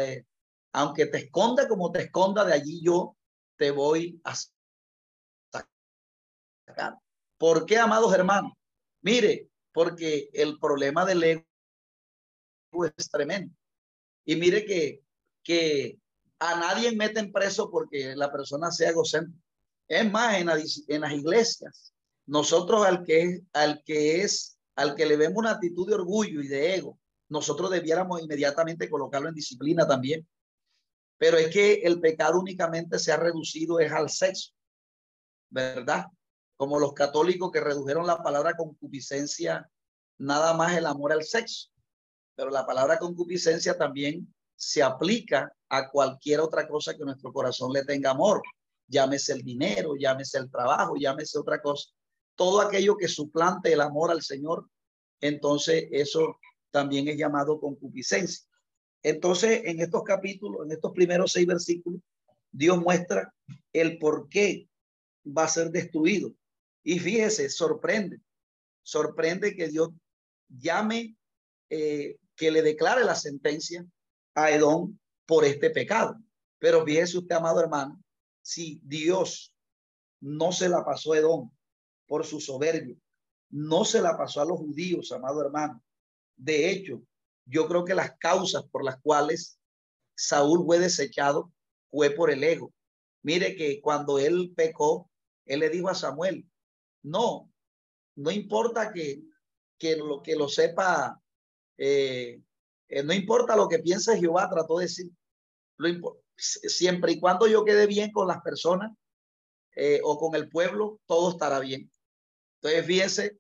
eh, 0.01 0.25
aunque 0.73 1.07
te 1.07 1.19
esconda 1.19 1.69
como 1.69 1.93
te 1.93 2.03
esconda 2.03 2.45
de 2.45 2.53
allí, 2.53 2.83
yo 2.83 3.17
te 3.57 3.71
voy 3.71 4.21
a 4.25 4.35
sacar. 5.53 6.99
¿Por 7.37 7.67
qué, 7.67 7.79
amados 7.79 8.13
hermanos? 8.13 8.53
Mire, 9.03 9.49
porque 9.73 10.29
el 10.33 10.59
problema 10.59 11.05
del 11.05 11.23
ego 11.23 11.45
es 12.97 13.11
tremendo. 13.11 13.55
Y 14.25 14.37
mire 14.37 14.65
que, 14.65 15.03
que 15.43 15.99
a 16.39 16.59
nadie 16.59 16.95
meten 16.95 17.33
preso 17.33 17.71
porque 17.71 18.15
la 18.17 18.31
persona 18.31 18.71
sea 18.71 18.91
egocéntrica. 18.91 19.48
Es 19.89 20.11
más, 20.11 20.37
en, 20.37 20.47
las 21.01 21.13
iglesias, 21.13 21.95
nosotros 22.27 22.85
al 22.87 23.05
que, 23.05 23.41
al 23.55 23.83
que 23.85 24.21
es, 24.23 24.59
al 24.77 24.95
que 24.95 25.07
le 25.07 25.17
vemos 25.17 25.39
una 25.39 25.53
actitud 25.53 25.89
de 25.89 25.95
orgullo 25.95 26.43
y 26.43 26.49
de 26.49 26.75
ego, 26.75 26.99
nosotros 27.29 27.71
debiéramos 27.71 28.23
inmediatamente 28.23 28.91
colocarlo 28.91 29.29
en 29.29 29.35
disciplina 29.35 29.89
también. 29.89 30.29
Pero 31.17 31.39
es 31.39 31.49
que 31.49 31.75
el 31.83 32.01
pecado 32.01 32.39
únicamente 32.39 32.99
se 32.99 33.13
ha 33.13 33.17
reducido 33.17 33.81
es 33.81 33.91
al 33.91 34.11
sexo, 34.11 34.53
¿verdad? 35.51 36.07
Como 36.57 36.79
los 36.79 36.93
católicos 36.93 37.51
que 37.51 37.61
redujeron 37.61 38.07
la 38.07 38.23
palabra 38.23 38.55
concupiscencia 38.57 39.69
nada 40.19 40.53
más 40.55 40.77
el 40.77 40.87
amor 40.87 41.13
al 41.13 41.25
sexo. 41.25 41.71
Pero 42.35 42.51
la 42.51 42.67
palabra 42.67 42.99
concupiscencia 42.99 43.77
también 43.77 44.33
se 44.55 44.83
aplica 44.83 45.53
a 45.69 45.91
cualquier 45.91 46.41
otra 46.41 46.69
cosa 46.69 46.95
que 46.95 47.05
nuestro 47.05 47.33
corazón 47.33 47.73
le 47.73 47.85
tenga 47.85 48.11
amor. 48.11 48.43
Llámese 48.89 49.35
el 49.35 49.43
dinero, 49.43 49.95
llámese 49.97 50.39
el 50.39 50.51
trabajo, 50.51 50.97
llámese 50.97 51.39
otra 51.39 51.61
cosa. 51.61 51.91
Todo 52.35 52.61
aquello 52.61 52.97
que 52.97 53.09
suplante 53.09 53.73
el 53.73 53.81
amor 53.81 54.11
al 54.11 54.23
Señor, 54.23 54.69
entonces 55.21 55.89
eso 55.91 56.39
también 56.71 57.09
es 57.09 57.17
llamado 57.17 57.61
concupiscencia. 57.61 58.47
Entonces, 59.03 59.63
en 59.65 59.81
estos 59.81 60.03
capítulos, 60.03 60.67
en 60.67 60.73
estos 60.73 60.93
primeros 60.93 61.33
seis 61.33 61.47
versículos, 61.47 62.01
Dios 62.51 62.81
muestra 62.81 63.33
el 63.73 63.99
por 63.99 64.29
qué 64.29 64.69
va 65.27 65.45
a 65.45 65.49
ser 65.49 65.71
destruido. 65.71 66.33
Y 66.83 66.99
fíjese, 66.99 67.49
sorprende, 67.51 68.21
sorprende 68.83 69.55
que 69.55 69.69
Dios 69.69 69.91
llame, 70.49 71.17
eh, 71.71 72.17
que 72.35 72.51
le 72.51 72.63
declare 72.63 73.05
la 73.05 73.15
sentencia 73.15 73.85
a 74.35 74.51
Edom 74.51 74.99
por 75.27 75.45
este 75.45 75.71
pecado. 75.71 76.17
Pero 76.59 76.85
fíjese 76.85 77.19
usted, 77.19 77.37
amado 77.37 77.61
hermano, 77.61 78.03
si 78.49 78.81
Dios 78.83 79.55
no 80.21 80.53
se 80.53 80.71
la 80.71 80.83
pasó 80.83 81.13
a 81.13 81.19
Edom 81.19 81.51
por 82.07 82.25
su 82.25 82.41
soberbia, 82.41 82.97
no 83.51 83.85
se 83.85 84.01
la 84.01 84.17
pasó 84.17 84.41
a 84.41 84.47
los 84.47 84.59
judíos, 84.59 85.13
amado 85.13 85.43
hermano. 85.43 85.85
De 86.35 86.71
hecho, 86.71 87.03
yo 87.45 87.69
creo 87.69 87.85
que 87.85 87.95
las 87.95 88.17
causas 88.17 88.65
por 88.73 88.87
las 88.87 88.99
cuales 89.03 89.61
Saúl 90.17 90.65
fue 90.65 90.79
desechado 90.79 91.53
fue 91.91 92.09
por 92.09 92.31
el 92.31 92.43
ego. 92.43 92.73
Mire 93.23 93.55
que 93.55 93.83
cuando 93.83 94.19
él 94.19 94.55
pecó, 94.57 95.11
él 95.45 95.61
le 95.61 95.69
dijo 95.69 95.91
a 95.91 95.95
Samuel, 95.95 96.49
no, 97.03 97.53
no 98.17 98.31
importa 98.31 98.95
que, 98.95 99.25
que 99.77 99.97
lo 99.97 100.23
que 100.23 100.37
lo 100.37 100.49
sepa, 100.49 101.21
eh, 101.77 102.41
eh, 102.89 103.03
no 103.03 103.13
importa 103.13 103.57
lo 103.57 103.69
que 103.69 103.81
piense 103.81 104.19
Jehová, 104.19 104.49
trató 104.49 104.79
de 104.79 104.87
decir, 104.87 105.11
lo 105.77 105.89
siempre 106.39 107.13
y 107.13 107.21
cuando 107.21 107.47
yo 107.47 107.65
quede 107.65 107.87
bien 107.87 108.13
con 108.13 108.29
las 108.29 108.41
personas 108.43 108.93
eh, 109.75 110.01
o 110.05 110.19
con 110.19 110.35
el 110.35 110.49
pueblo, 110.49 111.01
todo 111.07 111.31
estará 111.31 111.61
bien. 111.61 111.91
Entonces, 112.61 112.87
fíjense, 112.87 113.39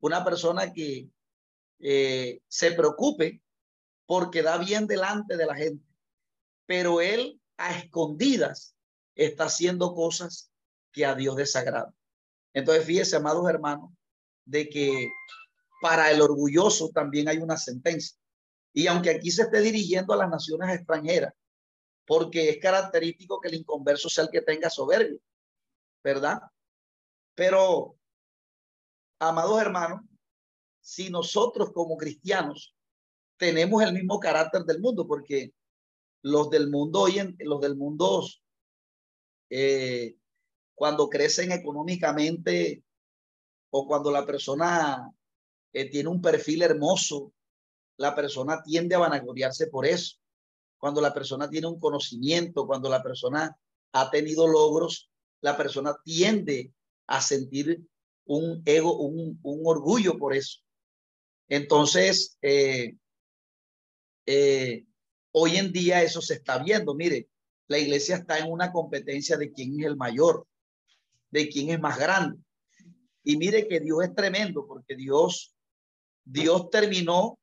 una 0.00 0.24
persona 0.24 0.72
que 0.72 1.10
se 1.78 2.72
preocupe 2.72 3.42
porque 4.06 4.42
da 4.42 4.56
bien 4.56 4.86
delante 4.86 5.36
de 5.36 5.46
la 5.46 5.54
gente, 5.54 5.84
pero 6.64 7.00
él 7.00 7.40
a 7.56 7.76
escondidas 7.78 8.74
está 9.14 9.44
haciendo 9.44 9.94
cosas 9.94 10.50
que 10.92 11.04
a 11.04 11.14
Dios 11.14 11.36
desagrada. 11.36 11.92
Entonces, 12.52 12.84
fíjese, 12.84 13.16
amados 13.16 13.48
hermanos, 13.48 13.90
de 14.44 14.68
que 14.68 15.08
para 15.82 16.10
el 16.10 16.22
orgulloso 16.22 16.90
también 16.90 17.28
hay 17.28 17.38
una 17.38 17.56
sentencia. 17.56 18.16
Y 18.72 18.86
aunque 18.86 19.10
aquí 19.10 19.30
se 19.30 19.42
esté 19.42 19.60
dirigiendo 19.60 20.14
a 20.14 20.16
las 20.16 20.30
naciones 20.30 20.74
extranjeras, 20.74 21.34
porque 22.06 22.50
es 22.50 22.58
característico 22.58 23.40
que 23.40 23.48
el 23.48 23.54
inconverso 23.54 24.08
sea 24.08 24.24
el 24.24 24.30
que 24.30 24.42
tenga 24.42 24.70
soberbia, 24.70 25.18
¿verdad? 26.02 26.40
Pero, 27.34 27.96
amados 29.18 29.60
hermanos, 29.60 30.00
si 30.80 31.10
nosotros 31.10 31.72
como 31.72 31.96
cristianos 31.96 32.74
tenemos 33.36 33.82
el 33.82 33.92
mismo 33.92 34.20
carácter 34.20 34.62
del 34.62 34.80
mundo, 34.80 35.06
porque 35.06 35.52
los 36.22 36.48
del 36.48 36.70
mundo 36.70 37.02
hoy 37.02 37.18
en 37.18 37.36
los 37.40 37.60
del 37.60 37.76
mundo 37.76 38.24
eh, 39.50 40.16
cuando 40.74 41.08
crecen 41.08 41.52
económicamente 41.52 42.82
o 43.70 43.86
cuando 43.86 44.10
la 44.10 44.24
persona 44.24 45.12
eh, 45.72 45.90
tiene 45.90 46.08
un 46.08 46.20
perfil 46.20 46.62
hermoso, 46.62 47.32
la 47.98 48.14
persona 48.14 48.62
tiende 48.62 48.94
a 48.94 48.98
vanagloriarse 48.98 49.66
por 49.66 49.86
eso. 49.86 50.18
Cuando 50.78 51.00
la 51.00 51.12
persona 51.14 51.48
tiene 51.48 51.66
un 51.66 51.80
conocimiento, 51.80 52.66
cuando 52.66 52.88
la 52.88 53.02
persona 53.02 53.56
ha 53.92 54.10
tenido 54.10 54.46
logros, 54.46 55.10
la 55.40 55.56
persona 55.56 55.96
tiende 56.04 56.72
a 57.06 57.20
sentir 57.20 57.82
un 58.24 58.62
ego, 58.64 58.98
un, 58.98 59.38
orgullo 59.42 60.18
por 60.18 60.34
eso. 60.34 60.60
Entonces, 61.48 62.36
eh, 62.42 62.96
eh, 64.26 64.84
hoy 65.32 65.56
en 65.56 65.72
día 65.72 66.02
eso 66.02 66.20
se 66.20 66.34
está 66.34 66.58
viendo. 66.58 66.94
Mire, 66.94 67.28
la 67.68 67.78
iglesia 67.78 68.16
está 68.16 68.38
en 68.38 68.50
una 68.50 68.72
competencia 68.72 69.36
de 69.36 69.52
quién 69.52 69.80
es 69.80 69.86
el 69.86 69.96
mayor, 69.96 70.46
de 71.30 71.48
quién 71.48 71.70
es 71.70 71.80
más 71.80 71.98
grande. 71.98 72.38
Y 73.22 73.36
mire 73.36 73.66
que 73.66 73.80
Dios 73.80 74.04
es 74.04 74.14
tremendo 74.14 74.66
porque 74.66 74.94
Dios, 74.94 75.54
Dios 76.24 76.70
terminó 76.70 77.38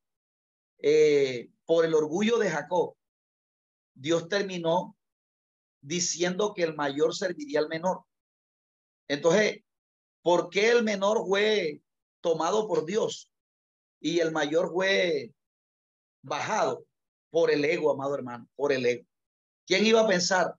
eh, 0.79 1.49
por 1.65 1.85
el 1.85 1.93
orgullo 1.93 2.37
de 2.37 2.49
Jacob. 2.49 2.95
Dios 3.93 4.27
terminó 4.27 4.97
diciendo 5.81 6.53
que 6.53 6.63
el 6.63 6.75
mayor 6.75 7.15
serviría 7.15 7.59
al 7.59 7.69
menor. 7.69 8.03
Entonces, 9.07 9.63
¿por 10.21 10.49
qué 10.49 10.71
el 10.71 10.83
menor 10.83 11.25
fue 11.27 11.81
tomado 12.21 12.67
por 12.67 12.85
Dios 12.85 13.29
y 13.99 14.19
el 14.19 14.31
mayor 14.31 14.71
fue 14.71 15.33
bajado, 16.23 16.85
por 17.29 17.51
el 17.51 17.63
ego, 17.65 17.91
amado 17.91 18.15
hermano, 18.15 18.47
por 18.55 18.71
el 18.71 18.85
ego. 18.85 19.05
¿Quién 19.65 19.85
iba 19.85 20.01
a 20.01 20.07
pensar 20.07 20.55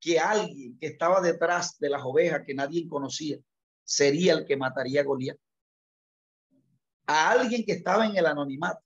que 0.00 0.18
alguien 0.18 0.78
que 0.78 0.86
estaba 0.86 1.20
detrás 1.20 1.78
de 1.78 1.90
las 1.90 2.02
ovejas 2.04 2.42
que 2.46 2.54
nadie 2.54 2.88
conocía 2.88 3.38
sería 3.84 4.34
el 4.34 4.46
que 4.46 4.56
mataría 4.56 5.00
a 5.00 5.04
Goliat? 5.04 5.38
A 7.06 7.30
alguien 7.30 7.64
que 7.64 7.72
estaba 7.72 8.06
en 8.06 8.16
el 8.16 8.26
anonimato. 8.26 8.84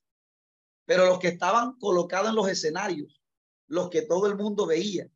Pero 0.85 1.07
los 1.07 1.19
que 1.19 1.29
estaban 1.29 1.79
colocados 1.79 2.31
en 2.31 2.37
los 2.37 2.49
escenarios, 2.49 3.22
los 3.67 3.91
que 3.91 4.03
todo 4.03 4.27
el 4.27 4.37
mundo 4.37 4.67
veía, 4.67 5.09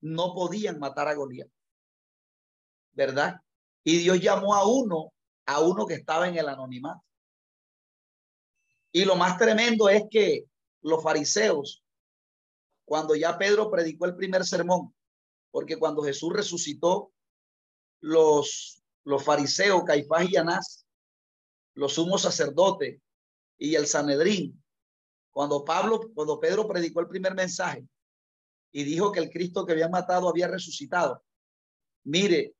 no 0.00 0.34
podían 0.34 0.78
matar 0.78 1.08
a 1.08 1.14
Goliat. 1.14 1.48
¿Verdad? 2.92 3.40
Y 3.84 3.98
Dios 3.98 4.20
llamó 4.20 4.54
a 4.54 4.66
uno, 4.66 5.12
a 5.46 5.60
uno 5.60 5.86
que 5.86 5.94
estaba 5.94 6.28
en 6.28 6.36
el 6.36 6.48
anonimato. 6.48 7.02
Y 8.92 9.04
lo 9.04 9.16
más 9.16 9.36
tremendo 9.36 9.88
es 9.88 10.04
que 10.10 10.46
los 10.80 11.02
fariseos, 11.02 11.84
cuando 12.84 13.14
ya 13.14 13.36
Pedro 13.36 13.70
predicó 13.70 14.06
el 14.06 14.16
primer 14.16 14.44
sermón, 14.44 14.94
porque 15.50 15.78
cuando 15.78 16.02
Jesús 16.02 16.32
resucitó, 16.32 17.12
los, 18.00 18.82
los 19.04 19.24
fariseos, 19.24 19.84
Caifás 19.84 20.30
y 20.30 20.36
Anás, 20.36 20.86
los 21.74 21.94
sumos 21.94 22.22
sacerdotes 22.22 23.00
y 23.58 23.74
el 23.74 23.86
Sanedrín, 23.86 24.62
cuando 25.36 25.66
Pablo, 25.66 26.00
cuando 26.14 26.40
Pedro 26.40 26.66
predicó 26.66 27.00
el 27.00 27.08
primer 27.08 27.34
mensaje 27.34 27.86
y 28.72 28.84
dijo 28.84 29.12
que 29.12 29.20
el 29.20 29.28
Cristo 29.28 29.66
que 29.66 29.72
había 29.72 29.90
matado 29.90 30.30
había 30.30 30.48
resucitado, 30.48 31.22
mire, 32.04 32.54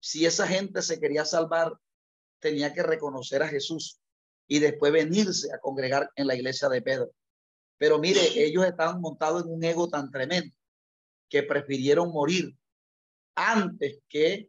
si 0.00 0.24
esa 0.24 0.46
gente 0.46 0.80
se 0.80 0.98
quería 0.98 1.26
salvar, 1.26 1.78
tenía 2.38 2.72
que 2.72 2.82
reconocer 2.82 3.42
a 3.42 3.48
Jesús 3.48 4.00
y 4.46 4.60
después 4.60 4.94
venirse 4.94 5.52
a 5.52 5.58
congregar 5.58 6.10
en 6.16 6.28
la 6.28 6.36
iglesia 6.36 6.70
de 6.70 6.80
Pedro. 6.80 7.10
Pero 7.76 7.98
mire, 7.98 8.22
ellos 8.42 8.64
estaban 8.64 9.02
montados 9.02 9.44
en 9.44 9.52
un 9.52 9.62
ego 9.62 9.90
tan 9.90 10.10
tremendo 10.10 10.56
que 11.28 11.42
prefirieron 11.42 12.10
morir 12.10 12.56
antes 13.34 13.98
que 14.08 14.48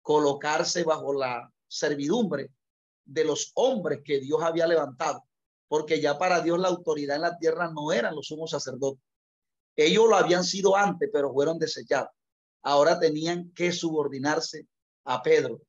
colocarse 0.00 0.82
bajo 0.82 1.12
la 1.12 1.52
servidumbre 1.68 2.50
de 3.04 3.24
los 3.24 3.52
hombres 3.54 4.00
que 4.02 4.18
Dios 4.18 4.42
había 4.42 4.66
levantado, 4.66 5.26
porque 5.68 6.00
ya 6.00 6.18
para 6.18 6.40
Dios 6.40 6.58
la 6.58 6.68
autoridad 6.68 7.16
en 7.16 7.22
la 7.22 7.38
tierra 7.38 7.70
no 7.72 7.92
eran 7.92 8.14
los 8.14 8.26
sumos 8.26 8.50
sacerdotes. 8.50 9.02
Ellos 9.76 10.08
lo 10.08 10.16
habían 10.16 10.44
sido 10.44 10.76
antes, 10.76 11.10
pero 11.12 11.32
fueron 11.32 11.58
desechados. 11.58 12.10
Ahora 12.62 12.98
tenían 12.98 13.50
que 13.52 13.72
subordinarse 13.72 14.66
a 15.04 15.22
Pedro 15.22 15.60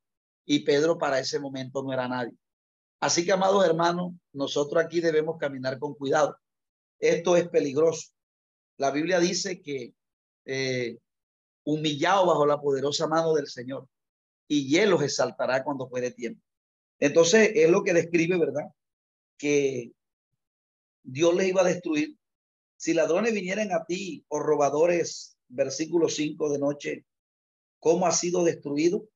y 0.45 0.59
Pedro 0.59 0.97
para 0.97 1.19
ese 1.19 1.39
momento 1.39 1.81
no 1.83 1.91
era 1.91 2.07
nadie. 2.07 2.33
Así 2.99 3.25
que, 3.25 3.31
amados 3.31 3.65
hermanos, 3.65 4.13
nosotros 4.31 4.83
aquí 4.83 5.01
debemos 5.01 5.37
caminar 5.37 5.77
con 5.79 5.95
cuidado. 5.95 6.37
Esto 6.99 7.35
es 7.35 7.47
peligroso. 7.49 8.09
La 8.77 8.91
Biblia 8.91 9.19
dice 9.19 9.61
que 9.61 9.93
eh, 10.45 10.97
humillado 11.63 12.27
bajo 12.27 12.45
la 12.45 12.61
poderosa 12.61 13.07
mano 13.07 13.33
del 13.33 13.47
Señor 13.47 13.87
y 14.47 14.77
él 14.77 14.91
los 14.91 15.01
exaltará 15.01 15.63
cuando 15.63 15.89
fuere 15.89 16.11
tiempo. 16.11 16.41
Entonces, 16.99 17.51
es 17.55 17.69
lo 17.69 17.83
que 17.83 17.93
describe, 17.93 18.37
¿verdad? 18.37 18.65
Que 19.37 19.93
Dios 21.03 21.35
les 21.35 21.47
iba 21.49 21.61
a 21.61 21.65
destruir. 21.65 22.17
Si 22.77 22.93
ladrones 22.93 23.33
vinieran 23.33 23.71
a 23.71 23.85
ti 23.85 24.25
o 24.27 24.39
robadores, 24.39 25.37
versículo 25.47 26.09
5 26.09 26.51
de 26.51 26.59
noche, 26.59 27.05
¿cómo 27.79 28.07
ha 28.07 28.11
sido 28.11 28.43
destruido? 28.43 29.07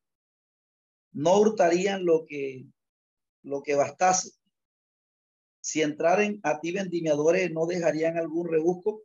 No 1.12 1.40
hurtarían 1.40 2.06
lo 2.06 2.26
que 2.26 2.66
lo 3.44 3.64
que 3.64 3.76
bastase. 3.76 4.32
Si 5.62 5.82
entraren 5.82 6.40
a 6.44 6.60
ti 6.60 6.72
vendimiadores, 6.72 7.52
no 7.52 7.66
dejarían 7.66 8.18
algún 8.18 8.48
rebusco, 8.48 9.04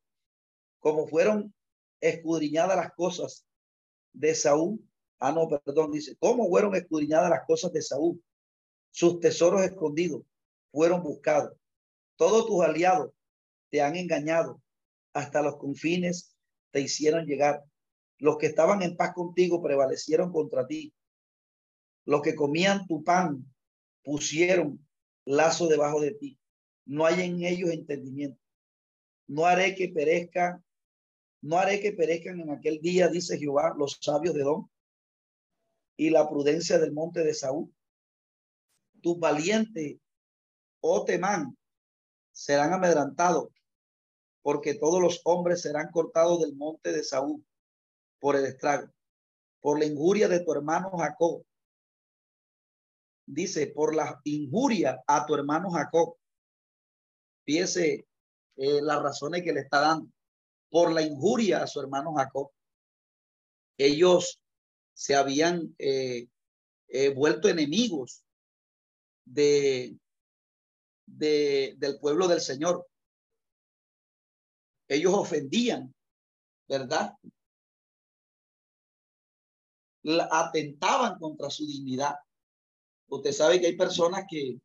como 0.79 1.07
fueron 1.07 1.55
escudriñadas 2.01 2.77
las 2.77 2.93
cosas 2.95 3.47
de 4.13 4.35
Saúl. 4.35 4.81
Ah, 5.19 5.33
no, 5.33 5.49
perdón, 5.49 5.93
dice, 5.93 6.17
¿cómo 6.17 6.49
fueron 6.49 6.75
escudriñadas 6.75 7.31
las 7.31 7.47
cosas 7.47 7.73
de 7.73 7.83
Saúl? 7.83 8.23
Sus 8.91 9.21
tesoros 9.21 9.63
escondidos 9.63 10.23
fueron 10.75 11.03
buscados. 11.05 11.57
Todos 12.17 12.47
tus 12.47 12.65
aliados 12.65 13.13
te 13.71 13.81
han 13.81 13.95
engañado. 13.95 14.61
Hasta 15.13 15.41
los 15.41 15.57
confines 15.57 16.37
te 16.73 16.81
hicieron 16.81 17.27
llegar. 17.27 17.63
Los 18.19 18.39
que 18.39 18.47
estaban 18.47 18.83
en 18.83 18.97
paz 18.97 19.15
contigo 19.15 19.63
prevalecieron 19.63 20.33
contra 20.33 20.67
ti. 20.67 20.93
Los 22.05 22.23
que 22.23 22.35
comían 22.35 22.87
tu 22.89 23.05
pan 23.05 23.47
pusieron 24.03 24.85
lazo 25.25 25.69
debajo 25.69 26.01
de 26.01 26.11
ti. 26.11 26.39
No 26.85 27.07
hay 27.07 27.23
en 27.23 27.45
ellos 27.45 27.71
entendimiento. 27.71 28.41
No 29.29 29.47
haré 29.47 29.77
que 29.77 29.89
perezca, 29.89 30.63
no 31.41 31.59
haré 31.59 31.81
que 31.81 31.93
perezcan 31.93 32.41
en 32.41 32.51
aquel 32.51 32.81
día, 32.81 33.09
dice 33.09 33.39
Jehová, 33.39 33.75
los 33.79 33.99
sabios 34.01 34.35
de 34.35 34.43
Don 34.43 34.69
y 35.97 36.11
la 36.11 36.29
prudencia 36.29 36.79
del 36.79 36.93
monte 36.93 37.23
de 37.23 37.33
Saúl. 37.33 37.73
Tus 39.01 39.19
valientes, 39.19 39.99
oh 40.87 41.03
Temán, 41.07 41.57
serán 42.31 42.75
amedrantados, 42.75 43.49
porque 44.43 44.75
todos 44.75 45.01
los 45.01 45.23
hombres 45.25 45.63
serán 45.63 45.91
cortados 45.91 46.41
del 46.41 46.55
monte 46.55 46.93
de 46.93 47.03
Saúl 47.03 47.43
por 48.21 48.37
el 48.37 48.45
estrago, 48.45 48.93
por 49.61 49.79
la 49.79 49.87
injuria 49.87 50.29
de 50.29 50.41
tu 50.41 50.53
hermano 50.53 50.91
Jacob, 50.99 51.43
dice, 53.25 53.69
por 53.69 53.95
la 53.97 54.21
injuria 54.25 55.03
a 55.07 55.25
tu 55.25 55.35
hermano 55.35 55.71
Jacob. 55.71 56.17
Fíjese 57.47 58.07
eh, 58.57 58.83
las 58.83 59.03
razones 59.03 59.43
que 59.43 59.55
le 59.55 59.61
está 59.61 59.81
dando. 59.81 60.11
Por 60.69 60.93
la 60.93 61.01
injuria 61.01 61.63
a 61.63 61.67
su 61.67 61.81
hermano 61.81 62.13
Jacob. 62.13 62.51
Ellos 63.79 64.39
se 64.93 65.15
habían 65.15 65.75
eh, 65.79 66.29
eh, 66.89 67.09
vuelto 67.15 67.49
enemigos 67.49 68.23
de, 69.25 69.99
de, 71.07 71.75
del 71.79 71.99
pueblo 71.99 72.29
del 72.29 72.41
Señor. 72.41 72.87
Ellos 74.89 75.15
ofendían, 75.15 75.95
¿verdad? 76.69 77.15
atentaban 80.31 81.19
contra 81.19 81.49
su 81.49 81.67
dignidad. 81.67 82.15
Usted 83.09 83.33
sabe 83.33 83.61
que 83.61 83.69
hay 83.69 83.77
personas 83.77 84.25
que 84.29 84.59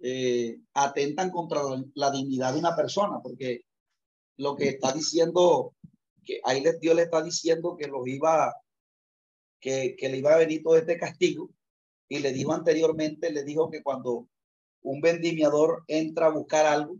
eh, 0.00 0.58
atentan 0.74 1.30
contra 1.30 1.60
la, 1.94 2.10
dignidad 2.10 2.52
de 2.52 2.58
una 2.58 2.74
persona, 2.74 3.20
porque 3.22 3.62
lo 4.38 4.56
que 4.56 4.70
está 4.70 4.92
diciendo, 4.92 5.74
que 6.24 6.40
ahí 6.44 6.64
Dios 6.80 6.96
le 6.96 7.02
está 7.02 7.22
diciendo 7.22 7.76
que 7.76 7.88
los 7.88 8.06
iba, 8.06 8.54
que, 9.60 9.94
que 9.96 10.08
le 10.08 10.18
iba 10.18 10.34
a 10.34 10.38
venir 10.38 10.62
todo 10.62 10.76
este 10.76 10.98
castigo, 10.98 11.50
y 12.08 12.18
le 12.18 12.32
dijo 12.32 12.52
anteriormente, 12.52 13.30
le 13.30 13.44
dijo 13.44 13.70
que 13.70 13.82
cuando 13.82 14.28
un 14.82 15.00
vendimiador 15.00 15.84
entra 15.86 16.26
a 16.26 16.30
buscar 16.30 16.66
algo, 16.66 16.96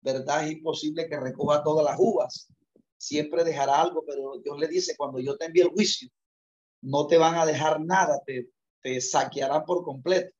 ¿verdad? 0.00 0.46
Es 0.46 0.52
imposible 0.52 1.08
que 1.08 1.18
recoja 1.18 1.62
todas 1.62 1.84
las 1.84 1.96
uvas, 1.98 2.48
siempre 2.96 3.44
dejará 3.44 3.80
algo, 3.80 4.04
pero 4.06 4.38
Dios 4.38 4.58
le 4.58 4.68
dice, 4.68 4.96
cuando 4.96 5.18
yo 5.20 5.36
te 5.36 5.46
envíe 5.46 5.62
el 5.62 5.68
juicio, 5.68 6.08
no 6.82 7.06
te 7.06 7.16
van 7.16 7.36
a 7.36 7.46
dejar 7.46 7.80
nada, 7.80 8.20
te, 8.26 8.50
te 8.82 9.00
saquearán 9.00 9.64
por 9.64 9.84
completo. 9.84 10.34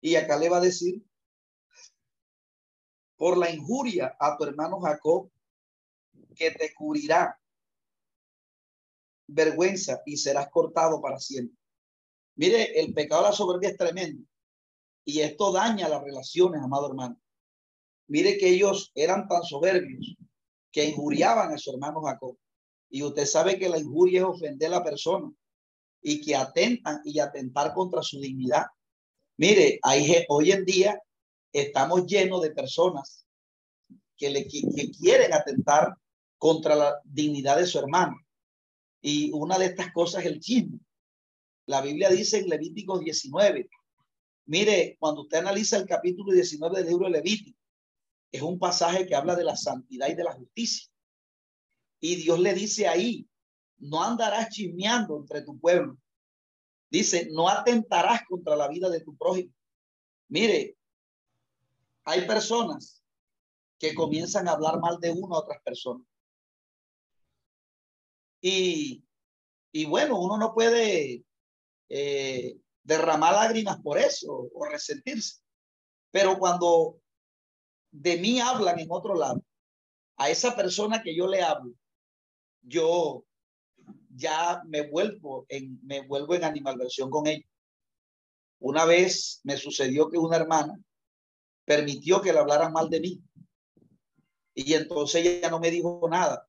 Y 0.00 0.14
acá 0.14 0.38
le 0.38 0.48
va 0.48 0.58
a 0.58 0.62
decir, 0.62 1.02
por 3.16 3.36
la 3.36 3.50
injuria 3.50 4.16
a 4.18 4.36
tu 4.36 4.44
hermano 4.44 4.80
Jacob, 4.80 5.30
que 6.34 6.50
te 6.52 6.72
cubrirá 6.74 7.38
vergüenza 9.26 10.00
y 10.06 10.16
serás 10.16 10.48
cortado 10.50 11.00
para 11.00 11.18
siempre. 11.18 11.56
Mire, 12.36 12.80
el 12.80 12.94
pecado 12.94 13.22
de 13.22 13.28
la 13.28 13.34
soberbia 13.34 13.70
es 13.70 13.76
tremendo 13.76 14.29
y 15.04 15.20
esto 15.20 15.52
daña 15.52 15.88
las 15.88 16.02
relaciones, 16.02 16.62
amado 16.62 16.88
hermano. 16.88 17.20
Mire 18.08 18.38
que 18.38 18.48
ellos 18.48 18.90
eran 18.94 19.28
tan 19.28 19.42
soberbios 19.42 20.16
que 20.72 20.86
injuriaban 20.86 21.52
a 21.52 21.58
su 21.58 21.72
hermano 21.72 22.02
Jacob. 22.02 22.36
Y 22.88 23.02
usted 23.02 23.24
sabe 23.24 23.58
que 23.58 23.68
la 23.68 23.78
injuria 23.78 24.20
es 24.20 24.26
ofender 24.26 24.68
a 24.68 24.78
la 24.78 24.84
persona 24.84 25.32
y 26.02 26.20
que 26.20 26.34
atentan 26.34 27.00
y 27.04 27.18
atentar 27.20 27.72
contra 27.72 28.02
su 28.02 28.20
dignidad. 28.20 28.66
Mire, 29.36 29.78
hay, 29.82 30.24
hoy 30.28 30.52
en 30.52 30.64
día 30.64 31.00
estamos 31.52 32.06
llenos 32.06 32.42
de 32.42 32.50
personas 32.50 33.26
que, 34.16 34.30
le, 34.30 34.46
que 34.46 34.90
quieren 34.90 35.32
atentar 35.32 35.94
contra 36.36 36.74
la 36.74 37.00
dignidad 37.04 37.58
de 37.58 37.66
su 37.66 37.78
hermano. 37.78 38.16
Y 39.00 39.30
una 39.32 39.58
de 39.58 39.66
estas 39.66 39.92
cosas 39.92 40.24
es 40.24 40.32
el 40.32 40.40
chisme. 40.40 40.80
La 41.66 41.80
Biblia 41.80 42.10
dice 42.10 42.38
en 42.38 42.48
Levítico 42.48 42.98
19, 42.98 43.68
mire, 44.50 44.96
cuando 44.98 45.22
usted 45.22 45.38
analiza 45.38 45.76
el 45.76 45.86
capítulo 45.86 46.32
19 46.32 46.78
del 46.78 46.88
libro 46.88 47.04
de 47.06 47.12
Levítico, 47.12 47.56
es 48.32 48.42
un 48.42 48.58
pasaje 48.58 49.06
que 49.06 49.14
habla 49.14 49.36
de 49.36 49.44
la 49.44 49.54
santidad 49.54 50.08
y 50.08 50.14
de 50.14 50.24
la 50.24 50.32
justicia. 50.32 50.90
Y 52.00 52.16
Dios 52.16 52.40
le 52.40 52.52
dice 52.52 52.88
ahí, 52.88 53.28
no 53.78 54.02
andarás 54.02 54.48
chismeando 54.48 55.18
entre 55.18 55.42
tu 55.42 55.56
pueblo. 55.60 55.96
Dice, 56.90 57.28
no 57.30 57.48
atentarás 57.48 58.22
contra 58.28 58.56
la 58.56 58.66
vida 58.66 58.90
de 58.90 59.00
tu 59.02 59.16
prójimo. 59.16 59.54
Mire, 60.28 60.76
hay 62.02 62.26
personas 62.26 63.04
que 63.78 63.94
comienzan 63.94 64.48
a 64.48 64.52
hablar 64.52 64.80
mal 64.80 64.98
de 64.98 65.12
uno 65.12 65.36
a 65.36 65.40
otras 65.40 65.62
personas. 65.62 66.04
Y, 68.40 69.04
y 69.70 69.84
bueno, 69.84 70.20
uno 70.20 70.36
no 70.36 70.52
puede 70.52 71.24
eh, 71.88 72.58
derramar 72.82 73.34
lágrimas 73.34 73.80
por 73.80 73.98
eso 73.98 74.48
o 74.52 74.64
resentirse. 74.64 75.40
Pero 76.10 76.38
cuando 76.38 77.00
de 77.90 78.16
mí 78.18 78.40
hablan 78.40 78.78
en 78.78 78.88
otro 78.90 79.14
lado, 79.14 79.42
a 80.16 80.28
esa 80.30 80.54
persona 80.54 81.02
que 81.02 81.16
yo 81.16 81.26
le 81.26 81.42
hablo, 81.42 81.72
yo 82.62 83.24
ya 84.14 84.62
me 84.66 84.88
vuelvo 84.88 85.46
en, 85.48 85.80
me 85.82 86.06
vuelvo 86.06 86.34
en 86.34 86.44
animalversión 86.44 87.10
con 87.10 87.26
ella. 87.26 87.46
Una 88.58 88.84
vez 88.84 89.40
me 89.44 89.56
sucedió 89.56 90.10
que 90.10 90.18
una 90.18 90.36
hermana 90.36 90.78
permitió 91.64 92.20
que 92.20 92.32
le 92.32 92.38
hablaran 92.38 92.72
mal 92.72 92.90
de 92.90 93.00
mí. 93.00 93.22
Y 94.54 94.74
entonces 94.74 95.24
ella 95.24 95.48
no 95.48 95.60
me 95.60 95.70
dijo 95.70 96.06
nada. 96.10 96.46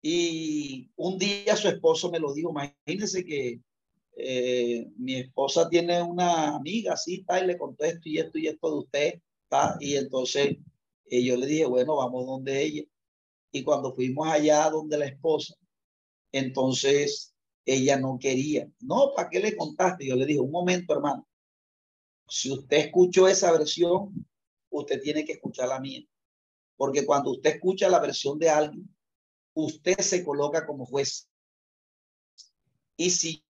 Y 0.00 0.90
un 0.96 1.18
día 1.18 1.56
su 1.56 1.68
esposo 1.68 2.10
me 2.10 2.20
lo 2.20 2.32
dijo, 2.32 2.50
imagínense 2.50 3.24
que 3.24 3.60
eh, 4.16 4.90
mi 4.96 5.16
esposa 5.16 5.68
tiene 5.68 6.02
una 6.02 6.56
amiga 6.56 6.94
así, 6.94 7.16
está, 7.16 7.42
y 7.42 7.46
le 7.46 7.58
contó 7.58 7.84
esto 7.84 8.08
y 8.08 8.18
esto 8.18 8.38
y 8.38 8.46
esto 8.48 8.70
de 8.70 8.78
usted, 8.78 9.20
está, 9.44 9.76
y 9.78 9.96
entonces 9.96 10.56
eh, 11.10 11.22
yo 11.22 11.36
le 11.36 11.46
dije, 11.46 11.66
bueno, 11.66 11.96
vamos 11.96 12.26
donde 12.26 12.62
ella. 12.62 12.82
Y 13.52 13.62
cuando 13.62 13.94
fuimos 13.94 14.28
allá 14.28 14.70
donde 14.70 14.98
la 14.98 15.06
esposa, 15.06 15.54
entonces 16.32 17.34
ella 17.64 17.98
no 17.98 18.18
quería. 18.18 18.70
No, 18.80 19.12
¿para 19.14 19.28
qué 19.28 19.40
le 19.40 19.56
contaste? 19.56 20.06
Yo 20.06 20.16
le 20.16 20.26
dije, 20.26 20.40
un 20.40 20.50
momento, 20.50 20.94
hermano. 20.94 21.26
Si 22.28 22.50
usted 22.50 22.78
escuchó 22.78 23.28
esa 23.28 23.52
versión, 23.52 24.26
usted 24.70 25.00
tiene 25.00 25.24
que 25.24 25.32
escuchar 25.32 25.68
la 25.68 25.80
mía. 25.80 26.02
Porque 26.76 27.04
cuando 27.06 27.32
usted 27.32 27.54
escucha 27.54 27.88
la 27.88 28.00
versión 28.00 28.38
de 28.38 28.50
alguien, 28.50 28.94
usted 29.54 29.98
se 29.98 30.24
coloca 30.24 30.66
como 30.66 30.86
juez. 30.86 31.28
Y 32.96 33.10
si 33.10 33.45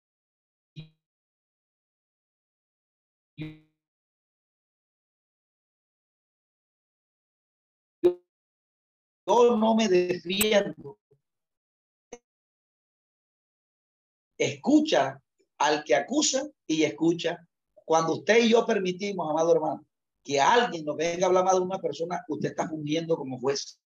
yo 9.25 9.57
no 9.57 9.75
me 9.75 9.87
defiendo, 9.87 10.99
escucha 14.37 15.21
al 15.57 15.83
que 15.83 15.95
acusa 15.95 16.49
y 16.67 16.83
escucha. 16.83 17.47
Cuando 17.85 18.13
usted 18.15 18.43
y 18.43 18.49
yo 18.49 18.65
permitimos, 18.65 19.29
amado 19.29 19.53
hermano, 19.53 19.85
que 20.23 20.39
alguien 20.39 20.85
nos 20.85 20.95
venga 20.95 21.25
a 21.25 21.29
hablar 21.29 21.45
de 21.53 21.59
una 21.59 21.79
persona, 21.79 22.23
usted 22.27 22.49
está 22.49 22.67
fungiendo 22.67 23.15
como 23.15 23.39
juez. 23.39 23.79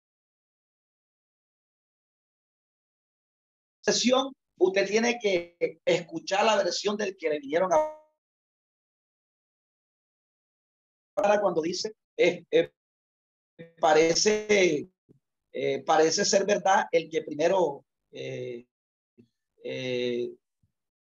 Sesión, 3.82 4.34
usted 4.58 4.88
tiene 4.88 5.18
que 5.20 5.80
escuchar 5.86 6.46
la 6.46 6.58
versión 6.58 6.98
del 6.98 7.16
que 7.16 7.30
le 7.30 7.40
vinieron 7.40 7.72
a 7.72 8.02
cuando 11.42 11.62
dice 11.62 11.96
eh, 12.18 12.44
parece 13.80 14.90
eh, 15.58 15.82
parece 15.86 16.26
ser 16.26 16.46
verdad 16.46 16.88
el 16.92 17.10
que 17.10 17.22
primero 17.22 17.86
el 18.12 18.68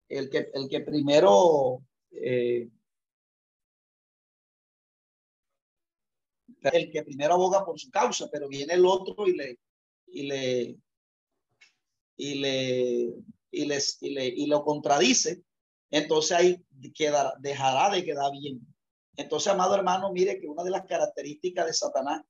que 0.07 0.49
el 0.53 0.69
que 0.69 0.79
primero 0.79 1.83
el 2.11 2.71
que 6.91 7.03
primero 7.03 7.33
aboga 7.33 7.65
por 7.65 7.77
su 7.77 7.91
causa, 7.91 8.29
pero 8.31 8.47
viene 8.47 8.73
el 8.73 8.85
otro 8.85 9.27
y 9.27 9.35
le 9.35 9.59
y 10.07 10.23
le 10.23 10.77
y 12.15 12.35
le 12.35 13.15
y 13.51 13.65
les 13.65 14.01
y, 14.01 14.11
le, 14.11 14.27
y 14.27 14.47
lo 14.47 14.63
contradice, 14.63 15.43
entonces 15.89 16.37
ahí 16.37 16.65
queda, 16.95 17.33
dejará 17.39 17.93
de 17.93 18.05
quedar 18.05 18.31
bien. 18.31 18.65
Entonces, 19.17 19.51
amado 19.51 19.75
hermano, 19.75 20.13
mire 20.13 20.39
que 20.39 20.47
una 20.47 20.63
de 20.63 20.71
las 20.71 20.85
características 20.85 21.65
de 21.65 21.73
Satanás 21.73 22.21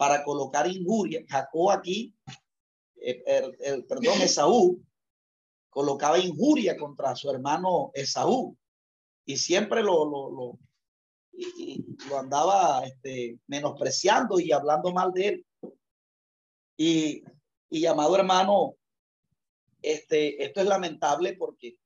para 0.00 0.24
colocar 0.24 0.66
injuria, 0.66 1.22
Jacob 1.28 1.72
aquí, 1.72 2.14
eh, 3.02 3.22
el, 3.58 3.84
perdón, 3.84 4.14
Esaú, 4.22 4.82
colocaba 5.68 6.18
injuria 6.18 6.74
contra 6.78 7.14
su 7.14 7.30
hermano 7.30 7.90
Esaú 7.92 8.56
y 9.26 9.36
siempre 9.36 9.82
lo, 9.82 10.06
lo, 10.06 10.30
lo, 10.30 10.58
lo 12.08 12.18
andaba 12.18 12.82
este, 12.86 13.40
menospreciando 13.46 14.40
y 14.40 14.52
hablando 14.52 14.90
mal 14.90 15.12
de 15.12 15.28
él. 15.28 15.46
Y, 16.78 17.22
y 17.68 17.84
amado 17.84 18.16
hermano, 18.16 18.76
este, 19.82 20.42
esto 20.42 20.62
es 20.62 20.66
lamentable 20.66 21.36
porque 21.36 21.76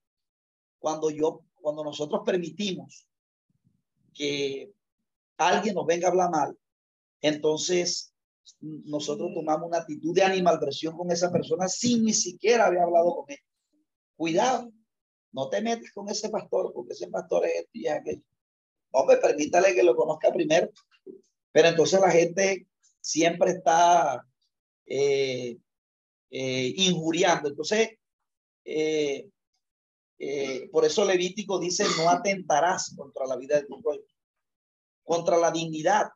cuando 0.79 1.11
yo, 1.11 1.41
cuando 1.57 1.83
nosotros 1.83 2.23
permitimos 2.25 3.09
que 4.15 4.73
alguien 5.37 5.75
nos 5.75 5.85
venga 5.85 6.07
a 6.07 6.11
hablar 6.13 6.31
mal, 6.31 6.59
entonces 7.27 8.13
nosotros 8.61 9.31
tomamos 9.35 9.69
una 9.69 9.79
actitud 9.79 10.15
de 10.15 10.23
animalversión 10.23 10.95
con 10.97 11.11
esa 11.11 11.33
persona 11.33 11.69
sin 11.69 12.05
ni 12.05 12.13
siquiera 12.13 12.67
haber 12.67 12.81
hablado 12.81 13.17
con 13.17 13.25
él. 13.29 13.39
Cuidado, 14.15 14.71
no 15.33 15.49
te 15.49 15.63
metas 15.63 15.91
con 15.93 16.09
ese 16.11 16.29
pastor 16.29 16.73
porque 16.75 16.93
ese 16.93 17.09
pastor 17.09 17.47
es 17.47 17.55
este 17.57 17.79
y 17.79 17.89
aquello. 17.89 18.23
Hombre, 18.91 19.17
permítale 19.17 19.75
que 19.75 19.83
lo 19.83 19.97
conozca 19.97 20.31
primero. 20.33 20.69
Pero 21.51 21.69
entonces 21.69 21.99
la 21.99 22.11
gente 22.11 22.67
siempre 23.01 23.53
está 23.53 24.23
eh, 24.85 25.57
eh, 26.31 26.75
injuriando. 26.77 27.49
Entonces, 27.49 27.89
eh, 28.65 29.31
por 30.71 30.85
eso 30.85 31.07
Levítico 31.07 31.59
dice, 31.59 31.85
no 31.97 32.11
atentarás 32.11 32.95
contra 32.95 33.27
la 33.27 33.37
vida 33.37 33.57
de 33.57 33.67
tu 33.67 33.81
pueblo, 33.81 34.05
contra 35.03 35.39
la 35.39 35.51
dignidad. 35.51 36.09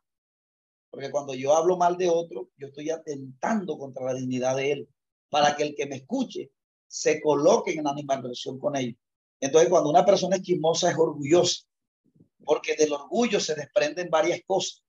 Porque 0.91 1.11
cuando 1.11 1.35
yo 1.35 1.55
hablo 1.55 1.77
mal 1.77 1.97
de 1.97 2.09
otro, 2.09 2.51
yo 2.57 2.69
estoy 2.69 2.91
atentando 2.91 3.79
contra 3.79 4.05
la 4.05 4.15
dignidad 4.15 4.57
de 4.57 4.73
él, 4.73 4.89
para 5.29 5.55
que 5.57 5.63
el 5.65 5.75
que 5.75 5.87
me 5.87 5.97
escuche 5.97 6.51
se 6.87 7.21
coloque 7.21 7.73
en 7.73 7.87
animadversión 7.87 8.59
con 8.59 8.77
ellos. 8.77 8.97
Entonces, 9.41 9.69
cuando 9.69 9.91
una 9.91 10.05
persona 10.05 10.37
es 10.37 10.43
chismosa, 10.43 10.91
es 10.91 10.97
orgullosa 10.97 11.69
porque 12.49 12.77
del 12.77 12.95
orgullo 12.95 13.41
se 13.41 13.55
desprenden 13.55 14.09
varias 14.09 14.41
cosas. 14.47 14.83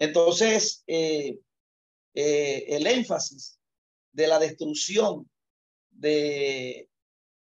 Entonces, 0.00 0.82
eh, 0.88 1.38
eh, 2.12 2.64
el 2.68 2.88
énfasis 2.88 3.60
de 4.10 4.26
la 4.26 4.40
destrucción 4.40 5.30
de 5.90 6.90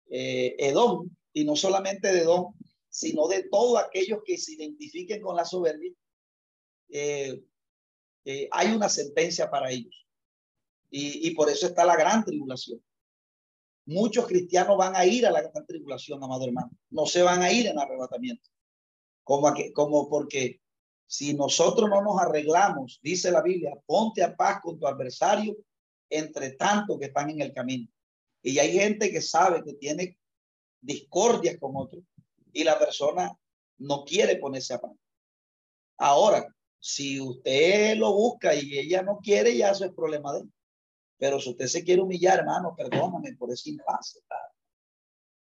eh, 0.10 0.56
Edom, 0.60 1.10
y 1.32 1.46
no 1.46 1.56
solamente 1.56 2.12
de 2.12 2.20
Edom, 2.20 2.54
sino 2.90 3.30
de 3.30 3.44
todos 3.44 3.80
aquellos 3.80 4.20
que 4.26 4.38
se 4.38 4.54
identifiquen 4.54 5.22
con 5.22 5.38
la 5.38 5.46
soberbia, 5.46 5.94
hay 6.92 8.72
una 8.76 8.90
sentencia 8.90 9.50
para 9.50 9.72
ellos. 9.72 10.08
Y, 10.90 11.32
por 11.32 11.50
eso 11.50 11.68
está 11.68 11.86
la 11.86 11.98
gran 11.98 12.24
tribulación. 12.24 12.82
Muchos 13.86 14.26
cristianos 14.28 14.78
van 14.78 14.96
a 14.96 15.06
ir 15.06 15.26
a 15.26 15.32
la 15.32 15.42
gran 15.42 15.66
tribulación, 15.66 16.24
amado 16.24 16.46
hermano. 16.46 16.72
No 16.90 17.06
se 17.06 17.22
van 17.22 17.42
a 17.42 17.52
ir 17.52 17.68
en 17.68 17.80
arrebatamiento 17.80 18.50
como, 19.24 19.54
como 19.74 20.10
porque 20.10 20.62
si 21.06 21.34
nosotros 21.34 21.90
no 21.90 22.02
nos 22.02 22.22
arreglamos, 22.22 23.00
dice 23.04 23.30
la 23.30 23.42
Biblia, 23.42 23.78
ponte 23.86 24.24
a 24.24 24.36
paz 24.36 24.60
con 24.62 24.80
tu 24.80 24.88
adversario 24.88 25.58
entre 26.10 26.52
tanto 26.52 26.98
que 26.98 27.08
están 27.08 27.30
en 27.30 27.42
el 27.42 27.54
camino. 27.54 27.90
Y 28.42 28.60
hay 28.60 28.72
gente 28.72 29.12
que 29.12 29.22
sabe 29.22 29.64
que 29.64 29.74
tiene 29.74 30.18
discordias 30.80 31.58
con 31.60 31.74
otro 31.76 32.02
y 32.54 32.64
la 32.64 32.80
persona 32.80 33.38
no 33.80 34.06
quiere 34.06 34.38
ponerse 34.38 34.74
a 34.74 34.80
paz. 34.80 34.92
Ahora, 35.98 36.48
si 36.80 37.20
usted 37.20 37.98
lo 37.98 38.14
busca 38.14 38.56
y 38.56 38.78
ella 38.78 39.02
no 39.02 39.20
quiere, 39.20 39.56
ya 39.58 39.72
eso 39.72 39.86
es 39.86 39.92
problema 39.94 40.34
de 40.34 40.42
él. 40.42 40.54
Pero 41.18 41.40
si 41.40 41.50
usted 41.50 41.66
se 41.68 41.84
quiere 41.84 42.02
humillar, 42.02 42.40
hermano, 42.40 42.76
perdóname 42.76 43.36
por 43.36 43.52
ese 43.52 43.72
impasse. 43.72 44.20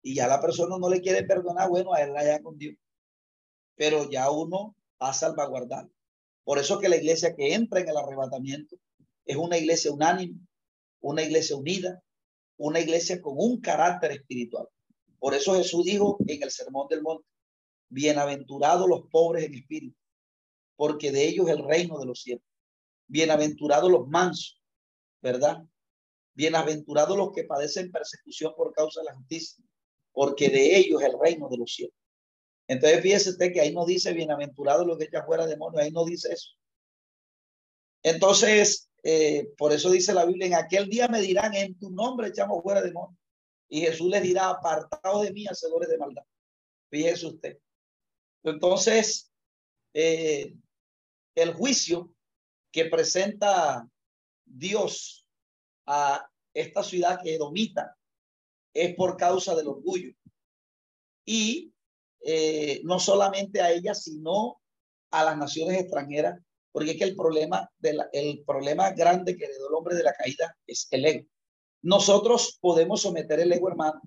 Y 0.02 0.14
ya 0.14 0.28
la 0.28 0.40
persona 0.40 0.76
no 0.78 0.90
le 0.90 1.00
quiere 1.00 1.24
perdonar, 1.24 1.68
bueno, 1.68 1.94
a 1.94 2.02
él 2.02 2.14
allá 2.16 2.42
con 2.42 2.58
Dios 2.58 2.76
pero 3.76 4.08
ya 4.10 4.30
uno 4.30 4.76
va 5.02 5.10
a 5.10 5.12
salvaguardar. 5.12 5.88
Por 6.44 6.58
eso 6.58 6.78
que 6.78 6.88
la 6.88 6.96
iglesia 6.96 7.34
que 7.34 7.54
entra 7.54 7.80
en 7.80 7.88
el 7.88 7.96
arrebatamiento 7.96 8.76
es 9.24 9.36
una 9.36 9.58
iglesia 9.58 9.92
unánime, 9.92 10.38
una 11.00 11.22
iglesia 11.22 11.56
unida, 11.56 12.02
una 12.56 12.80
iglesia 12.80 13.20
con 13.20 13.34
un 13.36 13.60
carácter 13.60 14.12
espiritual. 14.12 14.68
Por 15.18 15.34
eso 15.34 15.54
Jesús 15.54 15.84
dijo 15.84 16.18
en 16.26 16.42
el 16.42 16.50
Sermón 16.50 16.86
del 16.88 17.02
Monte, 17.02 17.26
bienaventurados 17.88 18.88
los 18.88 19.08
pobres 19.10 19.44
en 19.44 19.54
espíritu, 19.54 19.96
porque 20.76 21.12
de 21.12 21.26
ellos 21.26 21.48
el 21.48 21.64
reino 21.64 21.98
de 21.98 22.06
los 22.06 22.22
cielos. 22.22 22.44
Bienaventurados 23.06 23.90
los 23.90 24.08
mansos, 24.08 24.60
¿verdad? 25.20 25.62
Bienaventurados 26.34 27.16
los 27.16 27.32
que 27.32 27.44
padecen 27.44 27.92
persecución 27.92 28.54
por 28.56 28.72
causa 28.72 29.00
de 29.00 29.06
la 29.06 29.14
justicia, 29.14 29.64
porque 30.12 30.48
de 30.48 30.76
ellos 30.76 31.02
el 31.02 31.18
reino 31.20 31.48
de 31.48 31.58
los 31.58 31.72
cielos. 31.72 31.94
Entonces 32.66 33.02
fíjese 33.02 33.30
usted 33.30 33.52
que 33.52 33.60
ahí 33.60 33.72
no 33.72 33.84
dice 33.84 34.12
bienaventurado 34.12 34.84
lo 34.84 34.96
que 34.96 35.04
echa 35.04 35.24
fuera 35.24 35.46
demonios, 35.46 35.82
ahí 35.82 35.90
no 35.90 36.04
dice 36.04 36.32
eso. 36.32 36.50
Entonces, 38.02 38.90
eh, 39.02 39.48
por 39.56 39.72
eso 39.72 39.90
dice 39.90 40.14
la 40.14 40.24
Biblia, 40.24 40.46
en 40.46 40.54
aquel 40.54 40.88
día 40.88 41.08
me 41.08 41.20
dirán, 41.20 41.54
en 41.54 41.78
tu 41.78 41.90
nombre 41.90 42.28
echamos 42.28 42.62
fuera 42.62 42.82
demonios. 42.82 43.18
Y 43.68 43.80
Jesús 43.80 44.08
les 44.10 44.22
dirá, 44.22 44.50
apartados 44.50 45.22
de 45.22 45.32
mí, 45.32 45.46
hacedores 45.46 45.88
de 45.88 45.98
maldad. 45.98 46.22
Fíjese 46.90 47.26
usted. 47.26 47.58
Entonces, 48.42 49.32
eh, 49.94 50.54
el 51.34 51.52
juicio 51.54 52.14
que 52.70 52.86
presenta 52.86 53.88
Dios 54.44 55.26
a 55.86 56.28
esta 56.52 56.82
ciudad 56.82 57.20
que 57.22 57.38
domita 57.38 57.96
es 58.72 58.94
por 58.94 59.16
causa 59.16 59.54
del 59.54 59.68
orgullo. 59.68 60.12
Y 61.24 61.72
eh, 62.20 62.80
no 62.84 62.98
solamente 62.98 63.60
a 63.60 63.70
ella, 63.70 63.94
sino 63.94 64.60
a 65.10 65.24
las 65.24 65.36
naciones 65.36 65.80
extranjeras, 65.80 66.40
porque 66.72 66.92
es 66.92 66.96
que 66.98 67.04
el 67.04 67.14
problema, 67.14 67.70
de 67.78 67.96
el 68.12 68.42
problema 68.44 68.90
grande 68.90 69.36
que 69.36 69.44
heredó 69.44 69.68
el 69.68 69.74
hombre 69.74 69.94
de 69.94 70.02
la 70.02 70.12
caída 70.12 70.56
es 70.66 70.88
el 70.90 71.04
ego. 71.04 71.26
Nosotros 71.82 72.58
podemos 72.60 73.02
someter 73.02 73.40
el 73.40 73.52
ego, 73.52 73.68
hermano, 73.68 74.00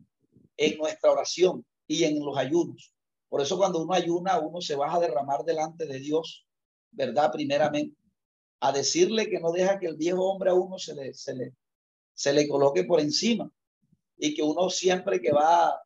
en 0.57 0.77
nuestra 0.77 1.11
oración 1.11 1.65
y 1.87 2.03
en 2.03 2.19
los 2.19 2.37
ayunos. 2.37 2.93
Por 3.29 3.41
eso 3.41 3.57
cuando 3.57 3.81
uno 3.83 3.93
ayuna, 3.93 4.39
uno 4.39 4.61
se 4.61 4.75
va 4.75 4.93
a 4.93 4.99
derramar 4.99 5.43
delante 5.43 5.85
de 5.85 5.99
Dios, 5.99 6.46
¿verdad? 6.91 7.31
Primeramente, 7.31 7.95
a 8.59 8.71
decirle 8.71 9.29
que 9.29 9.39
no 9.39 9.51
deja 9.51 9.79
que 9.79 9.87
el 9.87 9.97
viejo 9.97 10.29
hombre 10.29 10.49
a 10.49 10.53
uno 10.53 10.79
se 10.79 10.95
le, 10.95 11.13
se 11.13 11.35
le, 11.35 11.53
se 12.13 12.33
le 12.33 12.47
coloque 12.47 12.83
por 12.83 12.99
encima 12.99 13.51
y 14.17 14.33
que 14.33 14.41
uno 14.41 14.69
siempre 14.69 15.21
que 15.21 15.31
va 15.31 15.79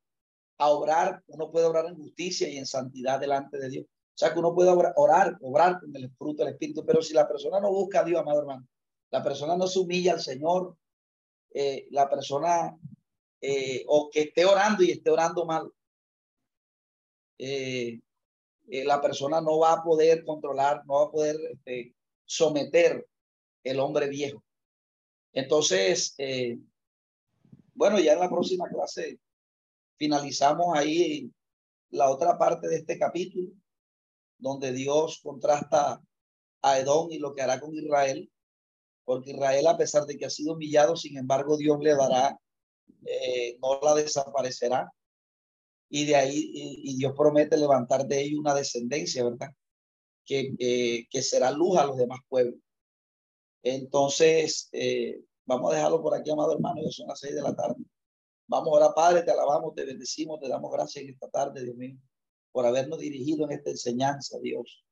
a 0.58 0.70
obrar, 0.70 1.24
uno 1.28 1.52
puede 1.52 1.66
obrar 1.66 1.86
en 1.88 1.98
justicia 1.98 2.48
y 2.48 2.58
en 2.58 2.66
santidad 2.66 3.20
delante 3.20 3.58
de 3.58 3.70
Dios. 3.70 3.86
O 3.86 4.18
sea 4.18 4.32
que 4.32 4.40
uno 4.40 4.54
puede 4.54 4.70
orar, 4.70 5.38
obrar 5.42 5.80
con 5.80 5.96
el 5.96 6.12
fruto 6.12 6.44
del 6.44 6.54
Espíritu, 6.54 6.86
pero 6.86 7.02
si 7.02 7.14
la 7.14 7.28
persona 7.28 7.60
no 7.60 7.72
busca 7.72 8.02
a 8.02 8.04
Dios, 8.04 8.22
amado 8.22 8.42
hermano, 8.42 8.68
la 9.10 9.24
persona 9.24 9.58
no 9.58 9.68
se 9.68 9.80
humilla 9.80 10.14
al 10.14 10.22
Señor, 10.22 10.78
eh, 11.54 11.88
la 11.92 12.10
persona 12.10 12.78
eh, 13.42 13.84
o 13.88 14.10
que 14.10 14.22
esté 14.22 14.46
orando 14.46 14.84
y 14.84 14.92
esté 14.92 15.10
orando 15.10 15.46
mal, 15.46 15.72
eh, 17.40 18.00
la 18.68 19.02
persona 19.02 19.42
no 19.42 19.60
va 19.60 19.74
a 19.74 19.84
poder 19.84 20.24
controlar, 20.24 20.86
no 20.86 20.94
va 20.96 21.04
a 21.06 21.12
poder 21.12 21.38
este, 21.52 21.96
someter 22.26 23.08
el 23.64 23.80
hombre 23.80 24.08
viejo. 24.08 24.44
Entonces, 25.34 26.16
bueno, 27.74 28.00
ya 28.00 28.14
en 28.14 28.20
la 28.20 28.30
próxima 28.30 28.68
clase 28.70 29.20
finalizamos 29.98 30.78
ahí 30.78 31.32
la 31.90 32.10
otra 32.10 32.38
parte 32.38 32.68
de 32.68 32.78
este 32.78 32.98
capítulo, 32.98 33.52
donde 34.38 34.72
Dios 34.72 35.20
contrasta 35.22 36.02
a 36.62 36.80
Edom 36.80 37.12
y 37.12 37.20
lo 37.20 37.34
que 37.34 37.42
hará 37.42 37.60
con 37.60 37.74
Israel 37.76 38.32
porque 39.12 39.32
Israel, 39.32 39.68
a 39.68 39.78
pesar 39.78 40.06
de 40.06 40.18
que 40.18 40.26
ha 40.26 40.30
sido 40.30 40.54
humillado, 40.54 40.96
sin 40.96 41.18
embargo, 41.18 41.58
Dios 41.58 41.78
le 41.82 41.96
dará, 41.96 42.40
eh, 43.06 43.58
no 43.62 43.80
la 43.82 43.96
desaparecerá. 43.96 44.92
Y 45.94 46.06
de 46.06 46.16
ahí, 46.16 46.52
y, 46.54 46.96
Dios 46.96 47.14
promete 47.16 47.58
levantar 47.58 48.08
de 48.08 48.22
ellos 48.22 48.40
una 48.40 48.56
descendencia, 48.56 49.24
¿verdad? 49.26 49.50
Que, 50.26 51.06
que 51.10 51.22
será 51.22 51.52
luz 51.52 51.78
a 51.78 51.86
los 51.86 51.98
demás 51.98 52.20
pueblos. 52.30 52.60
Entonces, 53.62 54.70
eh, 54.72 55.22
vamos 55.46 55.72
a 55.72 55.76
dejarlo 55.76 56.02
por 56.02 56.16
aquí, 56.16 56.32
amado 56.32 56.54
hermano, 56.54 56.82
ya 56.82 56.92
son 56.92 57.08
las 57.08 57.20
seis 57.20 57.36
de 57.36 57.42
la 57.42 57.54
tarde. 57.54 57.84
Vamos 58.48 58.70
ahora, 58.70 58.94
Padre, 58.94 59.24
te 59.24 59.32
alabamos, 59.32 59.76
te 59.76 59.86
bendecimos, 59.86 60.40
te 60.40 60.48
damos 60.48 60.72
gracias 60.72 61.04
en 61.04 61.12
esta 61.12 61.30
tarde, 61.30 61.64
Dios 61.64 61.76
mío, 61.76 61.98
por 62.52 62.66
habernos 62.66 63.00
dirigido 63.00 63.46
en 63.46 63.52
esta 63.52 63.70
enseñanza, 63.70 64.40
Dios. 64.40 64.86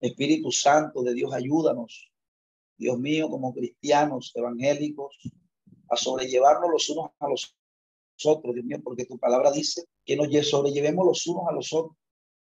Espíritu 0.00 0.50
Santo 0.50 1.02
de 1.02 1.14
Dios, 1.14 1.32
ayúdanos 1.32 2.12
Dios 2.78 2.96
mío, 2.98 3.28
como 3.28 3.52
cristianos 3.52 4.32
evangélicos, 4.36 5.18
a 5.90 5.96
sobrellevarnos 5.96 6.70
los 6.70 6.88
unos 6.90 7.10
a 7.18 7.28
los 7.28 7.57
otros, 8.26 8.54
Dios 8.54 8.66
mío, 8.66 8.78
porque 8.82 9.04
tu 9.04 9.18
palabra 9.18 9.50
dice 9.50 9.84
que 10.04 10.16
nos 10.16 10.28
sobrellevemos 10.46 11.06
los 11.06 11.26
unos 11.26 11.48
a 11.48 11.52
los 11.52 11.72
otros, 11.72 11.96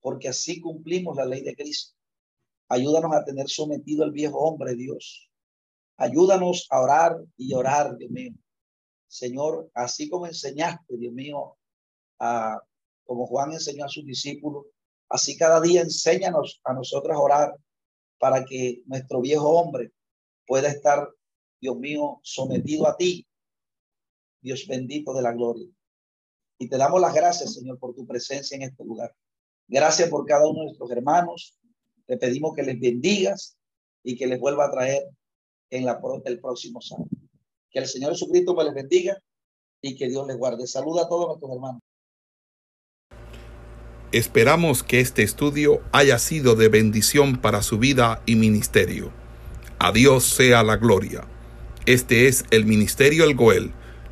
porque 0.00 0.28
así 0.28 0.60
cumplimos 0.60 1.16
la 1.16 1.24
ley 1.24 1.42
de 1.42 1.54
Cristo. 1.54 1.94
Ayúdanos 2.68 3.14
a 3.14 3.24
tener 3.24 3.48
sometido 3.48 4.04
al 4.04 4.12
viejo 4.12 4.38
hombre, 4.38 4.74
Dios. 4.74 5.30
Ayúdanos 5.96 6.66
a 6.70 6.80
orar 6.80 7.16
y 7.36 7.54
orar, 7.54 7.96
Dios 7.96 8.10
mío. 8.10 8.32
Señor, 9.08 9.70
así 9.74 10.08
como 10.08 10.26
enseñaste, 10.26 10.96
Dios 10.96 11.12
mío, 11.12 11.56
a, 12.18 12.60
como 13.04 13.26
Juan 13.26 13.52
enseñó 13.52 13.84
a 13.84 13.88
sus 13.88 14.04
discípulos, 14.04 14.66
así 15.08 15.36
cada 15.36 15.60
día 15.60 15.82
enséñanos 15.82 16.60
a 16.64 16.72
nosotros 16.72 17.16
a 17.16 17.20
orar 17.20 17.56
para 18.18 18.44
que 18.44 18.82
nuestro 18.86 19.20
viejo 19.20 19.48
hombre 19.48 19.92
pueda 20.46 20.68
estar, 20.68 21.08
Dios 21.60 21.76
mío, 21.76 22.20
sometido 22.22 22.86
a 22.88 22.96
ti, 22.96 23.26
Dios 24.40 24.66
bendito 24.66 25.12
de 25.14 25.22
la 25.22 25.32
gloria. 25.32 25.68
Y 26.58 26.68
te 26.68 26.76
damos 26.76 27.00
las 27.00 27.14
gracias, 27.14 27.54
Señor, 27.54 27.78
por 27.78 27.94
tu 27.94 28.06
presencia 28.06 28.56
en 28.56 28.62
este 28.62 28.84
lugar. 28.84 29.14
Gracias 29.68 30.08
por 30.08 30.24
cada 30.26 30.46
uno 30.48 30.60
de 30.60 30.66
nuestros 30.66 30.90
hermanos. 30.90 31.58
Te 32.06 32.16
pedimos 32.16 32.54
que 32.54 32.62
les 32.62 32.78
bendigas 32.78 33.56
y 34.02 34.16
que 34.16 34.26
les 34.26 34.38
vuelva 34.38 34.66
a 34.66 34.70
traer 34.70 35.04
en 35.70 35.84
la, 35.84 36.00
el 36.24 36.40
próximo 36.40 36.80
sábado. 36.80 37.08
Que 37.70 37.80
el 37.80 37.86
Señor 37.86 38.12
Jesucristo 38.12 38.54
me 38.54 38.64
les 38.64 38.74
bendiga 38.74 39.20
y 39.82 39.96
que 39.96 40.08
Dios 40.08 40.26
les 40.26 40.36
guarde. 40.36 40.66
Saluda 40.66 41.02
a 41.02 41.08
todos 41.08 41.26
nuestros 41.26 41.50
hermanos. 41.52 41.82
Esperamos 44.12 44.82
que 44.82 45.00
este 45.00 45.24
estudio 45.24 45.82
haya 45.92 46.18
sido 46.18 46.54
de 46.54 46.68
bendición 46.68 47.40
para 47.40 47.62
su 47.62 47.78
vida 47.78 48.22
y 48.24 48.36
ministerio. 48.36 49.12
A 49.78 49.92
Dios 49.92 50.24
sea 50.24 50.62
la 50.62 50.76
gloria. 50.76 51.26
Este 51.86 52.28
es 52.28 52.44
el 52.50 52.64
Ministerio 52.64 53.24
El 53.24 53.34
Goel, 53.34 53.72